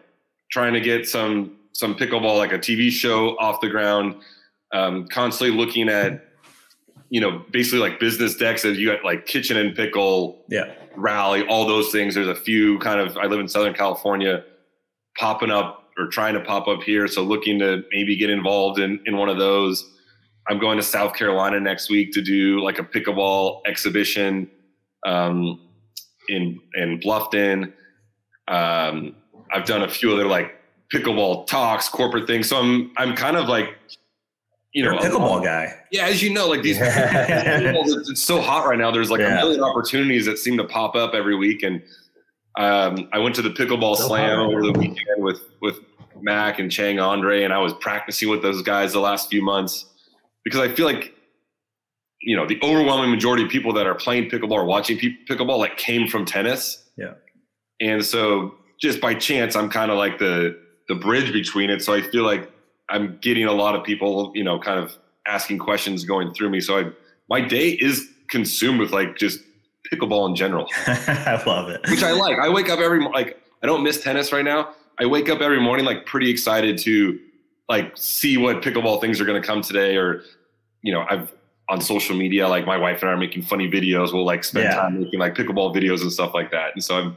trying 0.51 0.73
to 0.75 0.81
get 0.81 1.09
some 1.09 1.57
some 1.73 1.95
pickleball, 1.95 2.39
like 2.39 2.53
a 2.53 2.59
TV 2.59 2.91
show 2.91 3.37
off 3.39 3.61
the 3.61 3.69
ground. 3.69 4.17
Um, 4.73 5.07
constantly 5.07 5.57
looking 5.57 5.89
at, 5.89 6.25
you 7.11 7.21
know, 7.21 7.45
basically 7.53 7.79
like 7.79 8.01
business 8.01 8.35
decks 8.35 8.63
that 8.63 8.75
you 8.77 8.91
got 8.91 9.05
like 9.05 9.27
kitchen 9.27 9.57
and 9.57 9.75
pickle, 9.77 10.45
Yeah. 10.49 10.73
Rally, 10.97 11.47
all 11.47 11.67
those 11.67 11.91
things. 11.91 12.15
There's 12.15 12.29
a 12.29 12.35
few 12.35 12.79
kind 12.79 13.01
of. 13.01 13.17
I 13.17 13.27
live 13.27 13.41
in 13.41 13.49
Southern 13.49 13.75
California, 13.75 14.45
popping 15.19 15.51
up 15.51 15.91
or 15.97 16.09
trying 16.09 16.35
to 16.35 16.41
pop 16.41 16.67
up 16.69 16.83
here. 16.83 17.07
So 17.07 17.23
looking 17.23 17.59
to 17.61 17.85
maybe 17.93 18.17
get 18.17 18.31
involved 18.31 18.79
in 18.79 19.01
in 19.07 19.17
one 19.17 19.29
of 19.29 19.39
those. 19.39 19.91
I'm 20.47 20.59
going 20.59 20.77
to 20.77 20.83
South 20.83 21.15
Carolina 21.15 21.59
next 21.59 21.89
week 21.89 22.13
to 22.13 22.23
do 22.23 22.63
like 22.63 22.79
a 22.79 22.83
pickleball 22.85 23.63
exhibition 23.67 24.51
um, 25.07 25.61
in 26.29 26.61
in 26.75 27.01
Bluffton. 27.01 27.73
Um, 28.49 29.17
I've 29.53 29.65
done 29.65 29.83
a 29.83 29.89
few 29.89 30.13
other 30.13 30.27
like 30.27 30.55
pickleball 30.93 31.47
talks, 31.47 31.89
corporate 31.89 32.27
things. 32.27 32.49
So 32.49 32.59
I'm 32.59 32.93
I'm 32.97 33.17
kind 33.17 33.37
of 33.37 33.49
like, 33.49 33.77
you 34.75 34.83
You're 34.85 34.93
know, 34.93 34.99
a 34.99 35.03
pickleball 35.03 35.43
guy. 35.45 35.73
yeah, 35.93 36.07
as 36.07 36.23
you 36.23 36.31
know, 36.33 36.49
like 36.49 36.63
these, 36.63 36.79
it's 36.83 38.21
so 38.23 38.41
hot 38.41 38.67
right 38.67 38.79
now. 38.79 38.91
There's 38.91 39.11
like 39.11 39.21
Yeah. 39.21 39.35
a 39.35 39.37
million 39.37 39.63
opportunities 39.63 40.27
that 40.27 40.39
seem 40.39 40.57
to 40.59 40.65
pop 40.65 40.95
up 40.97 41.15
every 41.15 41.37
week, 41.37 41.63
and 41.63 41.83
um, 42.57 43.09
I 43.13 43.19
went 43.19 43.35
to 43.37 43.43
the 43.43 43.51
pickleball 43.51 43.97
So 43.97 44.09
slam 44.09 44.39
hot 44.39 44.47
over 44.47 44.63
the 44.63 44.73
weekend 44.73 45.23
with 45.23 45.41
with 45.63 45.79
Mac 46.21 46.59
and 46.59 46.71
Chang 46.71 46.99
Andre, 47.01 47.45
and 47.45 47.53
I 47.53 47.59
was 47.59 47.73
practicing 47.75 48.29
with 48.29 48.43
those 48.43 48.63
guys 48.63 48.93
the 48.93 49.01
last 49.01 49.31
few 49.31 49.43
months 49.43 49.87
because 50.45 50.61
I 50.61 50.69
feel 50.75 50.87
like 50.87 51.13
you 52.21 52.37
know 52.37 52.47
the 52.47 52.59
overwhelming 52.63 53.11
majority 53.11 53.45
of 53.45 53.51
people 53.51 53.73
that 53.75 53.87
are 53.87 53.95
playing 53.95 54.31
pickleball 54.31 54.53
or 54.53 54.65
watching 54.65 54.99
pickleball 55.29 55.59
like 55.59 55.77
came 55.77 56.09
from 56.09 56.25
tennis. 56.25 56.81
Yeah. 56.97 57.15
and 57.81 58.05
so 58.05 58.55
just 58.81 59.01
by 59.01 59.15
chance, 59.15 59.55
I'm 59.57 59.69
kind 59.69 59.91
of 59.91 59.99
like 59.99 60.19
the 60.19 60.59
the 60.89 60.95
bridge 60.95 61.33
between 61.33 61.71
it. 61.71 61.81
So 61.83 61.93
I 61.95 62.03
feel 62.03 62.25
like 62.25 62.51
I'm 62.89 63.19
getting 63.21 63.45
a 63.47 63.53
lot 63.53 63.75
of 63.75 63.85
people, 63.85 64.33
you 64.35 64.45
know, 64.45 64.59
kind 64.59 64.79
of 64.79 64.97
asking 65.27 65.59
questions 65.59 66.05
going 66.05 66.35
through 66.35 66.51
me. 66.51 66.61
So 66.61 66.79
I, 66.79 66.85
my 67.29 67.41
day 67.41 67.71
is 67.71 68.09
consumed 68.29 68.79
with 68.81 68.93
like 68.93 69.17
just 69.17 69.41
pickleball 69.93 70.29
in 70.29 70.35
general, 70.37 70.67
I 70.87 71.43
love 71.47 71.69
it. 71.71 71.81
which 71.91 72.03
I 72.03 72.13
like. 72.13 72.39
I 72.39 72.49
wake 72.49 72.69
up 72.69 72.81
every 72.81 73.03
like 73.05 73.41
I 73.63 73.67
don't 73.67 73.83
miss 73.83 74.03
tennis 74.03 74.33
right 74.33 74.45
now. 74.45 74.75
I 74.99 75.07
wake 75.07 75.29
up 75.29 75.41
every 75.41 75.61
morning 75.61 75.85
like 75.87 76.07
pretty 76.07 76.31
excited 76.31 76.79
to 76.79 77.19
like 77.69 77.93
see 77.97 78.37
what 78.37 78.63
pickleball 78.63 79.01
things 79.01 79.21
are 79.21 79.25
going 79.25 79.41
to 79.41 79.47
come 79.47 79.63
today, 79.63 79.97
or 79.97 80.23
you 80.83 80.93
know, 80.93 81.05
I've 81.09 81.33
on 81.71 81.81
social 81.81 82.15
media 82.15 82.47
like 82.47 82.67
my 82.67 82.77
wife 82.77 83.01
and 83.01 83.09
I 83.09 83.15
are 83.15 83.17
making 83.17 83.43
funny 83.43 83.71
videos. 83.71 84.13
We'll 84.13 84.27
like 84.27 84.45
spend 84.45 84.65
Yeah. 84.67 84.75
time 84.75 85.01
making 85.01 85.19
like 85.19 85.35
pickleball 85.35 85.75
videos 85.75 86.03
and 86.03 86.13
stuff 86.13 86.35
like 86.35 86.51
that. 86.51 86.73
And 86.75 86.85
so 86.85 86.97
I'm 86.99 87.17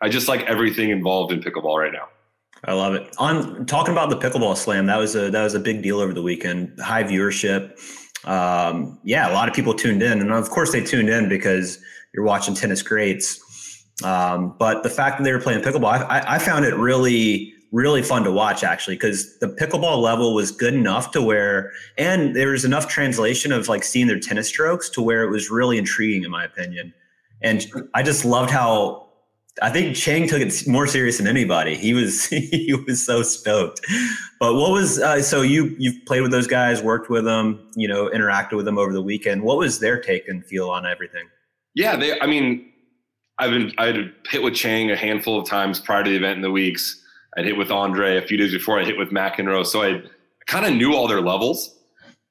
I 0.00 0.08
just 0.08 0.28
like 0.28 0.42
everything 0.42 0.90
involved 0.90 1.32
in 1.32 1.40
pickleball 1.40 1.76
right 1.76 1.92
now. 1.92 2.08
I 2.64 2.72
love 2.72 2.94
it. 2.94 3.14
On 3.18 3.66
talking 3.66 3.92
about 3.92 4.10
the 4.10 4.16
pickleball 4.16 4.56
slam, 4.56 4.86
that 4.86 4.96
was 4.96 5.14
a 5.14 5.30
that 5.30 5.42
was 5.42 5.54
a 5.54 5.60
big 5.60 5.82
deal 5.82 6.00
over 6.00 6.12
the 6.12 6.22
weekend. 6.22 6.78
High 6.80 7.04
viewership. 7.04 7.78
Um, 8.26 8.98
yeah, 9.04 9.30
a 9.30 9.32
lot 9.32 9.48
of 9.48 9.54
people 9.54 9.74
tuned 9.74 10.02
in, 10.02 10.20
and 10.20 10.32
of 10.32 10.50
course 10.50 10.72
they 10.72 10.82
tuned 10.82 11.08
in 11.08 11.28
because 11.28 11.78
you're 12.12 12.24
watching 12.24 12.54
tennis 12.54 12.82
greats. 12.82 13.40
Um, 14.04 14.56
but 14.58 14.82
the 14.82 14.90
fact 14.90 15.18
that 15.18 15.24
they 15.24 15.32
were 15.32 15.40
playing 15.40 15.62
pickleball, 15.62 15.86
I, 16.08 16.22
I- 16.34 16.38
found 16.38 16.64
it 16.64 16.74
really 16.74 17.52
really 17.70 18.02
fun 18.02 18.24
to 18.24 18.32
watch 18.32 18.64
actually 18.64 18.96
because 18.96 19.38
the 19.40 19.46
pickleball 19.46 20.00
level 20.00 20.34
was 20.34 20.50
good 20.50 20.72
enough 20.72 21.10
to 21.10 21.20
where 21.20 21.70
and 21.98 22.34
there 22.34 22.48
was 22.52 22.64
enough 22.64 22.88
translation 22.88 23.52
of 23.52 23.68
like 23.68 23.84
seeing 23.84 24.06
their 24.06 24.18
tennis 24.18 24.48
strokes 24.48 24.88
to 24.88 25.02
where 25.02 25.22
it 25.22 25.30
was 25.30 25.50
really 25.50 25.76
intriguing 25.76 26.24
in 26.24 26.30
my 26.30 26.42
opinion 26.44 26.94
and 27.42 27.66
i 27.92 28.02
just 28.02 28.24
loved 28.24 28.50
how 28.50 29.07
I 29.62 29.70
think 29.70 29.96
Chang 29.96 30.28
took 30.28 30.40
it 30.40 30.66
more 30.66 30.86
serious 30.86 31.18
than 31.18 31.26
anybody. 31.26 31.74
He 31.76 31.94
was 31.94 32.26
he 32.26 32.74
was 32.86 33.04
so 33.04 33.22
stoked. 33.22 33.80
But 34.40 34.54
what 34.54 34.70
was 34.70 34.98
uh, 34.98 35.22
so 35.22 35.42
you 35.42 35.74
you've 35.78 36.04
played 36.06 36.22
with 36.22 36.30
those 36.30 36.46
guys, 36.46 36.82
worked 36.82 37.10
with 37.10 37.24
them, 37.24 37.68
you 37.74 37.88
know, 37.88 38.08
interacted 38.08 38.56
with 38.56 38.64
them 38.64 38.78
over 38.78 38.92
the 38.92 39.02
weekend. 39.02 39.42
What 39.42 39.58
was 39.58 39.80
their 39.80 40.00
take 40.00 40.28
and 40.28 40.44
feel 40.44 40.70
on 40.70 40.86
everything? 40.86 41.28
Yeah, 41.74 41.96
they. 41.96 42.20
I 42.20 42.26
mean, 42.26 42.70
I've 43.38 43.50
been 43.50 43.72
I 43.78 43.86
had 43.86 44.12
hit 44.28 44.42
with 44.42 44.54
Chang 44.54 44.90
a 44.90 44.96
handful 44.96 45.40
of 45.40 45.48
times 45.48 45.80
prior 45.80 46.02
to 46.02 46.10
the 46.10 46.16
event 46.16 46.36
in 46.36 46.42
the 46.42 46.50
weeks. 46.50 47.02
I'd 47.36 47.44
hit 47.44 47.56
with 47.56 47.70
Andre 47.70 48.16
a 48.16 48.22
few 48.22 48.36
days 48.36 48.52
before. 48.52 48.80
I 48.80 48.84
hit 48.84 48.98
with 48.98 49.10
McEnroe, 49.10 49.64
so 49.64 49.82
I 49.82 50.02
kind 50.46 50.66
of 50.66 50.74
knew 50.74 50.94
all 50.94 51.06
their 51.06 51.20
levels, 51.20 51.77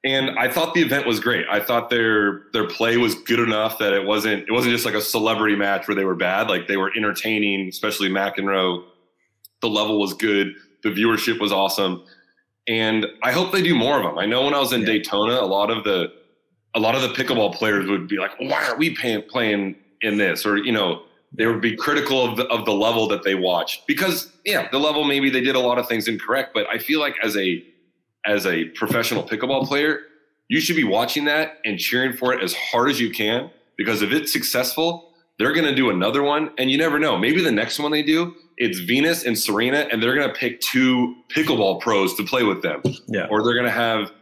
and 0.04 0.30
I 0.38 0.48
thought 0.50 0.74
the 0.74 0.82
event 0.82 1.06
was 1.06 1.18
great. 1.20 1.46
I 1.50 1.60
thought 1.60 1.90
their 1.90 2.42
their 2.52 2.66
play 2.66 2.96
was 2.96 3.14
good 3.14 3.40
enough 3.40 3.78
that 3.78 3.92
it 3.92 4.04
wasn't 4.06 4.44
it 4.48 4.52
wasn't 4.52 4.72
just 4.72 4.84
like 4.84 4.94
a 4.94 5.00
celebrity 5.00 5.56
match 5.56 5.88
where 5.88 5.94
they 5.94 6.04
were 6.04 6.14
bad. 6.14 6.48
Like 6.48 6.68
they 6.68 6.76
were 6.76 6.92
entertaining, 6.96 7.68
especially 7.68 8.08
McEnroe. 8.08 8.84
The 9.60 9.68
level 9.68 9.98
was 10.00 10.14
good. 10.14 10.54
The 10.84 10.90
viewership 10.90 11.40
was 11.40 11.50
awesome, 11.50 12.04
and 12.68 13.06
I 13.24 13.32
hope 13.32 13.50
they 13.50 13.62
do 13.62 13.74
more 13.74 13.98
of 13.98 14.04
them. 14.04 14.18
I 14.18 14.26
know 14.26 14.44
when 14.44 14.54
I 14.54 14.60
was 14.60 14.72
in 14.72 14.82
Yeah. 14.82 14.86
Daytona, 14.86 15.34
a 15.34 15.46
lot 15.46 15.70
of 15.70 15.82
the 15.84 16.12
a 16.74 16.80
lot 16.80 16.94
of 16.94 17.02
the 17.02 17.08
pickleball 17.08 17.54
players 17.54 17.88
would 17.88 18.06
be 18.06 18.18
like, 18.18 18.38
"Why 18.38 18.64
are 18.68 18.76
we 18.76 18.94
paying, 18.94 19.22
playing 19.22 19.74
in 20.02 20.16
this, 20.16 20.46
or 20.46 20.58
you 20.58 20.70
know, 20.70 21.02
they 21.32 21.46
would 21.46 21.60
be 21.60 21.74
critical 21.74 22.24
of 22.24 22.36
the 22.36 22.46
of 22.46 22.64
the 22.66 22.72
level 22.72 23.08
that 23.08 23.24
they 23.24 23.34
watched 23.34 23.86
because 23.88 24.30
yeah, 24.44 24.68
the 24.70 24.78
level 24.78 25.02
maybe 25.04 25.28
they 25.28 25.40
did 25.40 25.56
a 25.56 25.60
lot 25.60 25.78
of 25.78 25.88
things 25.88 26.06
incorrect, 26.06 26.54
but 26.54 26.66
I 26.72 26.78
feel 26.78 27.00
like 27.00 27.16
as 27.22 27.36
a 27.36 27.64
as 28.28 28.46
a 28.46 28.66
professional 28.66 29.24
pickleball 29.24 29.66
player, 29.66 30.00
you 30.48 30.60
should 30.60 30.76
be 30.76 30.84
watching 30.84 31.24
that 31.24 31.58
and 31.64 31.78
cheering 31.78 32.12
for 32.16 32.32
it 32.32 32.42
as 32.42 32.54
hard 32.54 32.88
as 32.90 33.00
you 33.00 33.10
can 33.10 33.50
because 33.76 34.02
if 34.02 34.12
it's 34.12 34.32
successful, 34.32 35.10
they're 35.38 35.52
going 35.52 35.66
to 35.66 35.74
do 35.74 35.88
another 35.90 36.22
one, 36.22 36.50
and 36.58 36.70
you 36.70 36.76
never 36.78 36.98
know. 36.98 37.16
Maybe 37.16 37.42
the 37.42 37.52
next 37.52 37.78
one 37.78 37.92
they 37.92 38.02
do, 38.02 38.34
it's 38.56 38.78
Venus 38.80 39.24
and 39.24 39.38
Serena, 39.38 39.86
and 39.92 40.02
they're 40.02 40.14
going 40.16 40.26
to 40.28 40.34
pick 40.34 40.60
two 40.60 41.14
pickleball 41.34 41.80
pros 41.80 42.14
to 42.16 42.24
play 42.24 42.42
with 42.42 42.62
them, 42.62 42.82
Yeah. 43.06 43.26
or 43.30 43.42
they're 43.44 43.54
going 43.54 43.66
to 43.66 43.70
have 43.70 44.12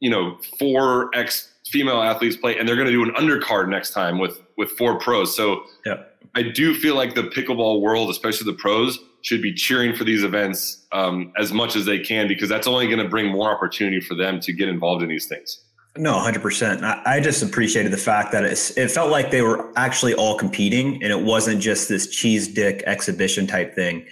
you 0.00 0.10
know 0.10 0.38
four 0.58 1.10
ex 1.14 1.52
female 1.66 2.02
athletes 2.02 2.36
play, 2.36 2.58
and 2.58 2.68
they're 2.68 2.76
going 2.76 2.88
to 2.88 2.92
do 2.92 3.02
an 3.04 3.12
undercard 3.12 3.68
next 3.68 3.90
time 3.92 4.18
with 4.18 4.40
with 4.58 4.70
four 4.72 4.98
pros. 4.98 5.34
So 5.34 5.62
Yeah. 5.86 6.02
I 6.34 6.42
do 6.42 6.74
feel 6.74 6.94
like 6.94 7.14
the 7.14 7.22
pickleball 7.24 7.80
world, 7.80 8.10
especially 8.10 8.44
the 8.52 8.58
pros, 8.58 8.98
should 9.22 9.42
be 9.42 9.52
cheering 9.52 9.94
for 9.94 10.04
these 10.04 10.22
events 10.22 10.86
um, 10.92 11.32
as 11.36 11.52
much 11.52 11.76
as 11.76 11.84
they 11.84 11.98
can 11.98 12.28
because 12.28 12.48
that's 12.48 12.66
only 12.66 12.86
going 12.86 12.98
to 12.98 13.08
bring 13.08 13.30
more 13.30 13.54
opportunity 13.54 14.00
for 14.00 14.14
them 14.14 14.40
to 14.40 14.52
get 14.52 14.68
involved 14.68 15.02
in 15.02 15.08
these 15.08 15.26
things. 15.26 15.60
No, 15.96 16.14
100%. 16.14 16.82
I, 16.82 17.16
I 17.16 17.20
just 17.20 17.42
appreciated 17.42 17.92
the 17.92 17.98
fact 17.98 18.32
that 18.32 18.44
it's, 18.44 18.76
it 18.76 18.90
felt 18.90 19.10
like 19.10 19.30
they 19.30 19.42
were 19.42 19.72
actually 19.76 20.14
all 20.14 20.38
competing 20.38 21.02
and 21.02 21.12
it 21.12 21.22
wasn't 21.22 21.60
just 21.60 21.88
this 21.88 22.08
cheese 22.08 22.48
dick 22.48 22.82
exhibition 22.86 23.46
type 23.46 23.74
thing. 23.74 24.06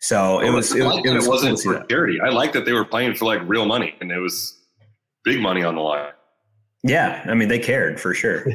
So 0.00 0.40
it 0.40 0.50
was, 0.50 0.72
I 0.72 0.78
it, 0.78 0.84
was, 0.84 0.98
it, 1.04 1.14
was, 1.14 1.26
it 1.26 1.28
wasn't 1.28 1.58
see 1.58 1.68
for 1.68 1.74
that. 1.74 1.88
charity. 1.90 2.20
I 2.20 2.30
like 2.30 2.52
that 2.54 2.64
they 2.64 2.72
were 2.72 2.86
playing 2.86 3.14
for 3.14 3.26
like 3.26 3.42
real 3.46 3.66
money 3.66 3.94
and 4.00 4.10
it 4.10 4.18
was 4.18 4.58
big 5.24 5.40
money 5.40 5.62
on 5.62 5.74
the 5.74 5.82
line. 5.82 6.12
Yeah. 6.82 7.22
I 7.26 7.34
mean, 7.34 7.48
they 7.48 7.58
cared 7.58 8.00
for 8.00 8.14
sure. 8.14 8.46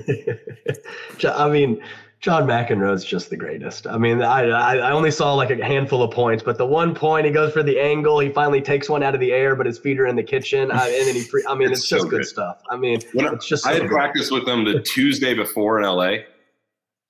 I 1.23 1.49
mean, 1.49 1.79
John 2.25 2.47
McEnroe's 2.47 3.05
just 3.05 3.29
the 3.29 3.37
greatest. 3.37 3.85
I 3.85 3.99
mean, 3.99 4.23
I, 4.23 4.49
I 4.49 4.75
I 4.77 4.91
only 4.93 5.11
saw 5.11 5.35
like 5.35 5.51
a 5.51 5.63
handful 5.63 6.01
of 6.01 6.09
points, 6.09 6.41
but 6.41 6.57
the 6.57 6.65
one 6.65 6.95
point 6.95 7.27
he 7.27 7.31
goes 7.31 7.53
for 7.53 7.61
the 7.61 7.79
angle, 7.79 8.19
he 8.19 8.29
finally 8.29 8.61
takes 8.63 8.89
one 8.89 9.03
out 9.03 9.13
of 9.13 9.19
the 9.19 9.31
air, 9.31 9.55
but 9.55 9.67
his 9.67 9.77
feet 9.77 9.99
are 9.99 10.07
in 10.07 10.15
the 10.15 10.23
kitchen, 10.23 10.71
I, 10.71 10.87
and 10.89 11.07
then 11.07 11.13
he. 11.13 11.21
Free, 11.21 11.45
I 11.47 11.53
mean, 11.53 11.69
It's 11.69 11.81
it's, 11.81 11.87
just 11.89 12.01
so 12.01 12.09
good 12.09 12.21
good. 12.21 12.25
stuff. 12.25 12.63
I 12.71 12.77
mean, 12.77 12.99
When 13.13 13.27
it's 13.31 13.45
just. 13.47 13.63
I 13.67 13.73
so 13.73 13.73
had 13.75 13.81
good. 13.83 13.91
practiced 13.91 14.31
with 14.31 14.43
them 14.47 14.65
the 14.65 14.81
Tuesday 14.95 15.35
before 15.35 15.79
in 15.79 15.85
LA, 15.85 16.23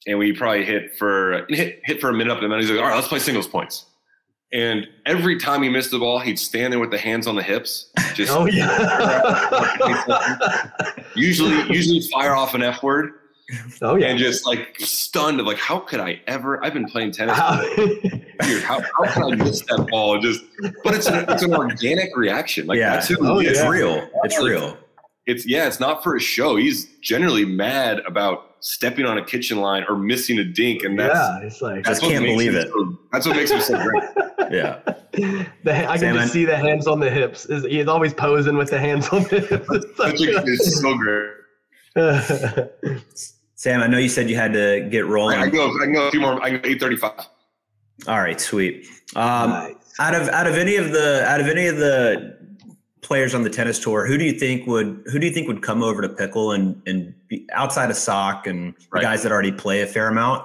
and 0.06 0.20
we 0.20 0.34
probably 0.34 0.66
hit 0.66 0.98
for 0.98 1.46
hit, 1.48 1.80
hit 1.86 2.02
for 2.02 2.10
a 2.10 2.14
minute 2.14 2.32
up, 2.36 2.42
and 2.44 2.52
then 2.52 2.60
he's 2.60 2.70
like, 2.70 2.80
"All 2.80 2.86
right, 2.86 2.96
let's 2.96 3.08
play 3.08 3.20
singles 3.20 3.48
points." 3.48 3.86
And 4.52 4.86
every 5.06 5.40
time 5.40 5.64
he 5.64 5.70
missed 5.70 5.92
the 5.92 6.00
ball, 6.00 6.20
he'd 6.20 6.38
stand 6.40 6.74
there 6.74 6.80
with 6.82 6.92
the 6.92 6.98
hands 6.98 7.26
on 7.26 7.36
the 7.36 7.44
hips, 7.44 7.90
just 8.16 8.34
Oh 8.34 8.48
yeah. 8.48 8.68
usually 11.16 11.56
usually 11.74 12.02
fire 12.12 12.36
off 12.36 12.54
an 12.54 12.64
F 12.64 12.84
word, 12.84 13.12
oh 13.82 13.96
yeah. 13.96 14.08
and 14.08 14.18
just 14.20 14.46
like 14.46 14.76
stunned 14.80 15.40
of 15.40 15.46
like, 15.46 15.58
how 15.58 15.80
could 15.80 16.00
I 16.00 16.22
ever? 16.28 16.64
I've 16.64 16.74
been 16.74 16.86
playing 16.88 17.12
tennis 17.12 17.38
How- 17.38 17.62
for 17.76 17.82
years. 18.48 18.64
How, 18.64 18.80
how 18.82 19.06
can 19.14 19.24
I 19.24 19.36
miss 19.36 19.62
that 19.62 19.88
ball? 19.92 20.20
Just, 20.20 20.42
but 20.84 20.96
it's 20.96 21.08
an, 21.08 21.26
it's 21.30 21.44
an 21.44 21.54
organic 21.54 22.16
reaction. 22.18 22.68
Like 22.68 22.80
Yeah. 22.80 22.92
that's 22.94 23.08
who 23.08 23.18
Oh. 23.22 23.40
It's 23.40 23.60
yeah. 23.60 23.68
real. 23.70 24.10
It's 24.24 24.38
real. 24.40 24.78
It's 25.28 25.46
yeah, 25.48 25.66
it's 25.68 25.80
not 25.80 26.04
for 26.04 26.16
a 26.16 26.20
show. 26.20 26.56
He's 26.56 26.86
generally 27.02 27.46
mad 27.46 28.02
about 28.06 28.58
stepping 28.60 29.06
on 29.06 29.18
a 29.18 29.26
kitchen 29.26 29.58
line 29.60 29.84
or 29.90 29.96
missing 29.98 30.38
a 30.38 30.44
dink, 30.44 30.84
and 30.84 31.00
that's 31.00 31.16
yeah, 31.16 31.40
it's 31.48 31.62
like 31.64 31.84
that's 31.84 32.00
Just 32.00 32.02
what 32.04 32.12
can't 32.12 32.24
makes 32.24 32.34
believe 32.34 32.54
him 32.54 32.62
it. 32.62 32.68
So, 32.70 32.98
that's 33.12 33.26
what 33.28 33.36
makes 33.36 33.52
him 33.52 33.62
so 33.62 33.82
great. 33.84 34.04
Yeah. 34.52 34.80
the, 35.64 35.74
ha- 35.76 35.92
I 35.92 35.98
can 35.98 36.00
Sam, 36.00 36.16
just 36.16 36.30
I- 36.30 36.34
see 36.34 36.46
the 36.46 36.56
hands 36.56 36.86
on 36.86 37.00
the 37.00 37.10
hips. 37.10 37.46
Is 37.48 37.64
he's 37.66 37.88
always 37.88 38.14
posing 38.14 38.56
with 38.58 38.70
the 38.70 38.78
hands 38.80 39.08
on 39.10 39.24
the 39.24 39.40
hips. 39.40 39.66
It's 39.72 39.98
Such 39.98 40.18
such 40.20 40.28
a, 40.28 40.44
it's 40.46 40.82
so 40.82 40.96
great. 40.96 41.30
A- 41.96 42.70
Sam, 43.56 43.82
I 43.82 43.88
know 43.88 43.98
you 43.98 44.10
said 44.10 44.30
you 44.30 44.36
had 44.36 44.54
to 44.54 44.88
get 44.92 45.06
rolling. 45.08 45.40
I 45.40 45.44
can 45.50 45.54
go. 45.56 45.76
I 45.76 45.84
can 45.86 45.94
go 45.94 46.08
a 46.08 46.12
few 46.12 46.20
more. 46.20 46.42
I 46.44 46.50
can 46.52 46.62
go 46.62 46.70
eight 46.70 46.80
thirty-five. 46.80 47.26
All 48.08 48.20
right, 48.20 48.40
sweet. 48.40 48.86
Um, 49.16 49.50
Nice. 49.52 49.76
out 50.00 50.14
of 50.14 50.28
out 50.30 50.46
of 50.48 50.56
any 50.56 50.76
of 50.76 50.92
the 50.92 51.26
out 51.28 51.40
of 51.40 51.48
any 51.48 51.68
of 51.68 51.78
the 51.78 52.36
players 53.02 53.34
on 53.34 53.44
the 53.44 53.50
tennis 53.50 53.80
tour, 53.80 54.06
who 54.06 54.18
do 54.18 54.26
you 54.26 54.34
think 54.38 54.68
would 54.68 55.02
who 55.12 55.20
do 55.20 55.26
you 55.28 55.32
think 55.34 55.48
would 55.48 55.62
come 55.62 55.82
over 55.84 56.02
to 56.02 56.10
pickle 56.10 56.52
and 56.52 56.82
and 56.86 57.14
be 57.30 57.48
outside 57.54 57.90
of 57.90 57.96
Sock 57.96 58.46
and 58.46 58.74
the 58.76 58.86
Right. 58.92 59.02
guys 59.02 59.24
that 59.24 59.32
already 59.32 59.52
play 59.54 59.82
a 59.82 59.88
fair 59.88 60.10
amount? 60.10 60.44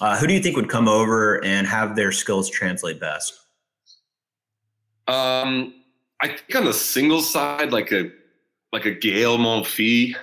Uh, 0.00 0.18
who 0.18 0.26
do 0.26 0.34
you 0.34 0.40
think 0.40 0.56
would 0.56 0.68
come 0.68 0.88
over 0.88 1.42
and 1.44 1.64
have 1.66 1.94
their 1.94 2.10
skills 2.10 2.50
translate 2.50 2.98
best? 2.98 3.38
Um, 5.06 5.74
I 6.20 6.28
think 6.28 6.56
on 6.56 6.64
the 6.64 6.72
single 6.74 7.22
side, 7.22 7.70
like 7.72 7.92
a 7.92 8.10
like 8.72 8.84
a 8.84 8.90
Gael 8.90 9.38
Monfils. 9.38 10.16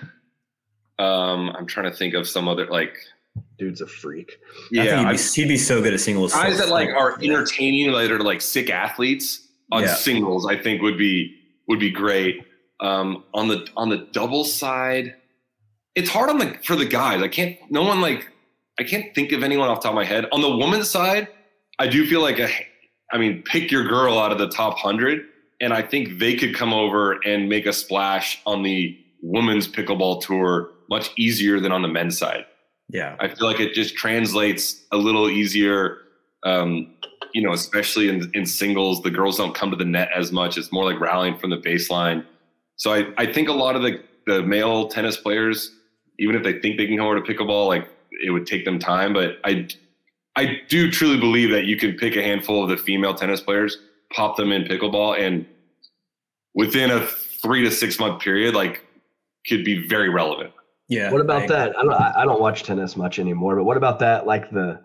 Um, 0.99 1.49
I'm 1.51 1.65
trying 1.65 1.89
to 1.89 1.95
think 1.95 2.13
of 2.13 2.27
some 2.27 2.47
other 2.47 2.65
like 2.67 2.95
Dude's 3.57 3.81
a 3.81 3.87
freak. 3.87 4.31
I 4.31 4.59
yeah, 4.71 4.83
think 4.83 4.99
he'd 4.99 5.05
I- 5.07 5.11
be, 5.13 5.17
he'd 5.17 5.47
be 5.47 5.57
so 5.57 5.81
good 5.81 5.93
at 5.93 5.99
singles. 5.99 6.33
guys 6.33 6.57
that 6.57 6.69
like 6.69 6.89
are 6.89 7.17
entertaining, 7.21 7.91
that 7.91 8.11
are 8.11 8.19
like 8.19 8.41
sick 8.41 8.69
athletes 8.69 9.47
on 9.71 9.83
Yeah. 9.83 9.95
singles. 9.95 10.45
I 10.45 10.57
think 10.57 10.81
would 10.81 10.97
be 10.97 11.35
would 11.67 11.79
be 11.79 11.89
great. 11.91 12.43
Um, 12.81 13.23
on 13.33 13.47
the 13.47 13.67
on 13.77 13.89
the 13.89 14.07
double 14.11 14.43
side, 14.43 15.15
it's 15.95 16.09
hard 16.09 16.29
on 16.29 16.37
the 16.37 16.57
for 16.63 16.75
the 16.75 16.85
guys. 16.85 17.21
I 17.21 17.27
can't. 17.27 17.57
No 17.69 17.83
one 17.83 18.01
like 18.01 18.27
I 18.79 18.83
can't 18.83 19.13
think 19.13 19.31
of 19.31 19.43
anyone 19.43 19.67
off 19.69 19.79
the 19.81 19.83
top 19.83 19.91
of 19.91 19.95
my 19.95 20.05
head. 20.05 20.25
On 20.31 20.41
the 20.41 20.49
woman's 20.55 20.89
side, 20.89 21.27
I 21.77 21.87
do 21.87 22.05
feel 22.07 22.21
like 22.21 22.39
a. 22.39 22.49
I 23.11 23.17
mean, 23.17 23.41
pick 23.43 23.71
your 23.71 23.87
girl 23.87 24.19
out 24.19 24.31
of 24.31 24.37
the 24.37 24.49
top 24.49 24.77
hundred, 24.77 25.21
and 25.61 25.73
I 25.73 25.81
think 25.81 26.19
they 26.19 26.35
could 26.35 26.53
come 26.55 26.73
over 26.73 27.13
and 27.25 27.49
make 27.49 27.65
a 27.65 27.73
splash 27.73 28.39
on 28.45 28.63
the 28.63 28.97
women's 29.21 29.67
pickleball 29.67 30.21
tour 30.21 30.71
much 30.89 31.11
easier 31.17 31.59
than 31.59 31.71
on 31.71 31.81
the 31.81 31.87
men's 31.87 32.17
side. 32.17 32.45
Yeah. 32.89 33.15
I 33.19 33.27
feel 33.27 33.45
like 33.45 33.59
it 33.59 33.73
just 33.73 33.95
translates 33.95 34.83
a 34.91 34.97
little 34.97 35.29
easier. 35.29 35.97
Um, 36.43 36.93
you 37.33 37.41
know, 37.41 37.53
especially 37.53 38.09
in 38.09 38.31
in 38.33 38.45
singles, 38.45 39.03
the 39.03 39.11
girls 39.11 39.37
don't 39.37 39.53
come 39.53 39.69
to 39.69 39.77
the 39.77 39.85
net 39.85 40.09
as 40.15 40.31
much. 40.31 40.57
It's 40.57 40.71
more 40.71 40.83
like 40.83 40.99
rallying 40.99 41.37
from 41.37 41.51
the 41.51 41.57
baseline. 41.57 42.25
So 42.77 42.93
I, 42.93 43.07
I 43.17 43.31
think 43.31 43.49
a 43.49 43.53
lot 43.53 43.75
of 43.75 43.81
the, 43.81 44.01
the 44.25 44.41
male 44.41 44.87
tennis 44.87 45.17
players, 45.17 45.75
even 46.17 46.35
if 46.35 46.43
they 46.43 46.59
think 46.59 46.77
they 46.77 46.87
can 46.87 46.97
come 46.97 47.05
over 47.05 47.21
to 47.21 47.33
pickleball, 47.33 47.67
like 47.67 47.87
it 48.25 48.31
would 48.31 48.47
take 48.47 48.65
them 48.65 48.79
time. 48.79 49.13
But 49.13 49.37
I 49.43 49.67
I 50.35 50.61
do 50.69 50.89
truly 50.89 51.19
believe 51.19 51.51
that 51.51 51.65
you 51.65 51.77
can 51.77 51.93
pick 51.93 52.15
a 52.15 52.23
handful 52.23 52.63
of 52.63 52.69
the 52.69 52.77
female 52.77 53.13
tennis 53.13 53.41
players, 53.41 53.77
pop 54.13 54.37
them 54.37 54.51
in 54.51 54.63
pickleball, 54.63 55.19
and 55.19 55.45
within 56.53 56.89
a 56.89 57.05
three 57.05 57.63
to 57.63 57.71
six 57.71 57.99
month 57.99 58.21
period, 58.21 58.55
like 58.55 58.83
could 59.47 59.63
be 59.63 59.87
very 59.87 60.09
relevant. 60.09 60.51
Yeah. 60.87 61.11
What 61.11 61.21
about 61.21 61.43
I- 61.43 61.47
that? 61.47 61.77
I 61.77 61.83
don't. 61.83 61.93
I 61.93 62.13
I 62.17 62.25
don't 62.25 62.41
watch 62.41 62.63
tennis 62.63 62.95
much 62.95 63.19
anymore. 63.19 63.55
But 63.55 63.63
what 63.65 63.77
about 63.77 63.99
that? 63.99 64.25
Like 64.25 64.49
the 64.51 64.79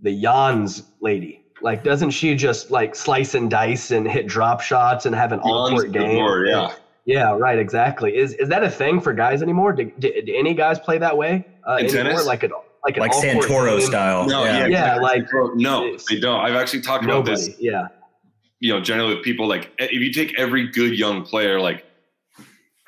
the 0.00 0.20
Jans 0.20 0.82
lady. 1.00 1.42
Like, 1.62 1.82
doesn't 1.82 2.10
she 2.10 2.34
just 2.34 2.70
like 2.70 2.94
slice 2.94 3.34
and 3.34 3.50
dice 3.50 3.90
and 3.90 4.06
hit 4.06 4.26
drop 4.26 4.60
shots 4.60 5.06
and 5.06 5.14
have 5.14 5.32
an 5.32 5.40
all 5.40 5.70
court 5.70 5.90
game? 5.92 6.18
Jabeur, 6.18 6.48
yeah. 6.48 6.74
Yeah, 7.06 7.36
right. 7.36 7.58
Exactly. 7.58 8.16
Is 8.16 8.34
is 8.34 8.48
that 8.50 8.62
a 8.64 8.70
thing 8.70 9.00
for 9.00 9.12
guys 9.14 9.40
anymore? 9.42 9.72
Do, 9.72 9.90
do, 9.98 10.12
do 10.22 10.34
any 10.36 10.52
guys 10.54 10.78
play 10.78 10.98
that 10.98 11.16
way 11.16 11.46
uh, 11.66 11.76
In 11.76 11.86
anymore? 11.86 12.02
tennis? 12.04 12.26
Like 12.26 12.42
an 12.42 12.52
like 12.84 12.96
an 12.96 13.00
Like 13.02 13.12
all-court 13.12 13.44
Santoro 13.46 13.78
game? 13.78 13.86
style. 13.86 14.26
No, 14.26 14.44
yeah, 14.44 14.66
yeah. 14.66 14.96
Yeah, 14.96 14.96
like- 15.00 15.26
no, 15.54 15.96
they 16.10 16.20
don't. 16.20 16.40
I've 16.40 16.54
actually 16.56 16.82
talked 16.82 17.04
about 17.04 17.24
this. 17.24 17.50
Yeah. 17.58 17.88
You 18.60 18.72
know, 18.74 18.80
generally 18.80 19.14
with 19.14 19.24
people 19.24 19.46
like 19.48 19.70
if 19.78 19.92
you 19.92 20.12
take 20.12 20.38
every 20.38 20.66
good 20.68 20.98
young 20.98 21.22
player 21.22 21.58
like 21.60 21.84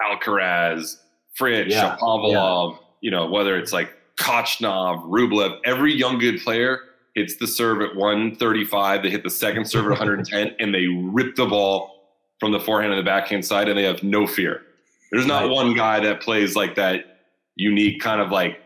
Alcaraz, 0.01 0.97
Fritz, 1.35 1.75
Yeah, 1.75 1.97
Shapovalov, 2.01 2.79
you 3.01 3.11
know, 3.11 3.27
whether 3.29 3.57
it's 3.57 3.73
like 3.73 3.91
Khachanov, 4.17 5.05
Rublev, 5.09 5.59
every 5.65 5.95
young 5.95 6.19
good 6.19 6.41
player 6.41 6.81
hits 7.15 7.37
the 7.37 7.47
serve 7.47 7.81
at 7.83 7.95
135. 7.97 9.03
They 9.03 9.11
hit 9.11 9.23
the 9.23 9.31
second 9.31 9.65
serve 9.67 9.85
at 9.87 9.91
110, 9.99 10.55
and 10.61 10.75
they 10.75 10.87
rip 10.87 11.37
the 11.37 11.47
ball 11.47 11.95
from 12.41 12.53
the 12.53 12.61
forehand 12.61 12.93
and 12.93 12.99
the 12.99 13.05
backhand 13.05 13.45
side, 13.45 13.69
and 13.69 13.77
they 13.79 13.83
have 13.85 14.03
no 14.03 14.27
fear. 14.27 14.63
There's 15.11 15.27
not 15.27 15.45
Right. 15.45 15.51
one 15.51 15.75
guy 15.75 16.01
that 16.01 16.21
plays 16.21 16.55
like 16.55 16.75
that 16.77 17.21
unique 17.57 18.01
kind 18.01 18.21
of 18.21 18.31
like 18.31 18.61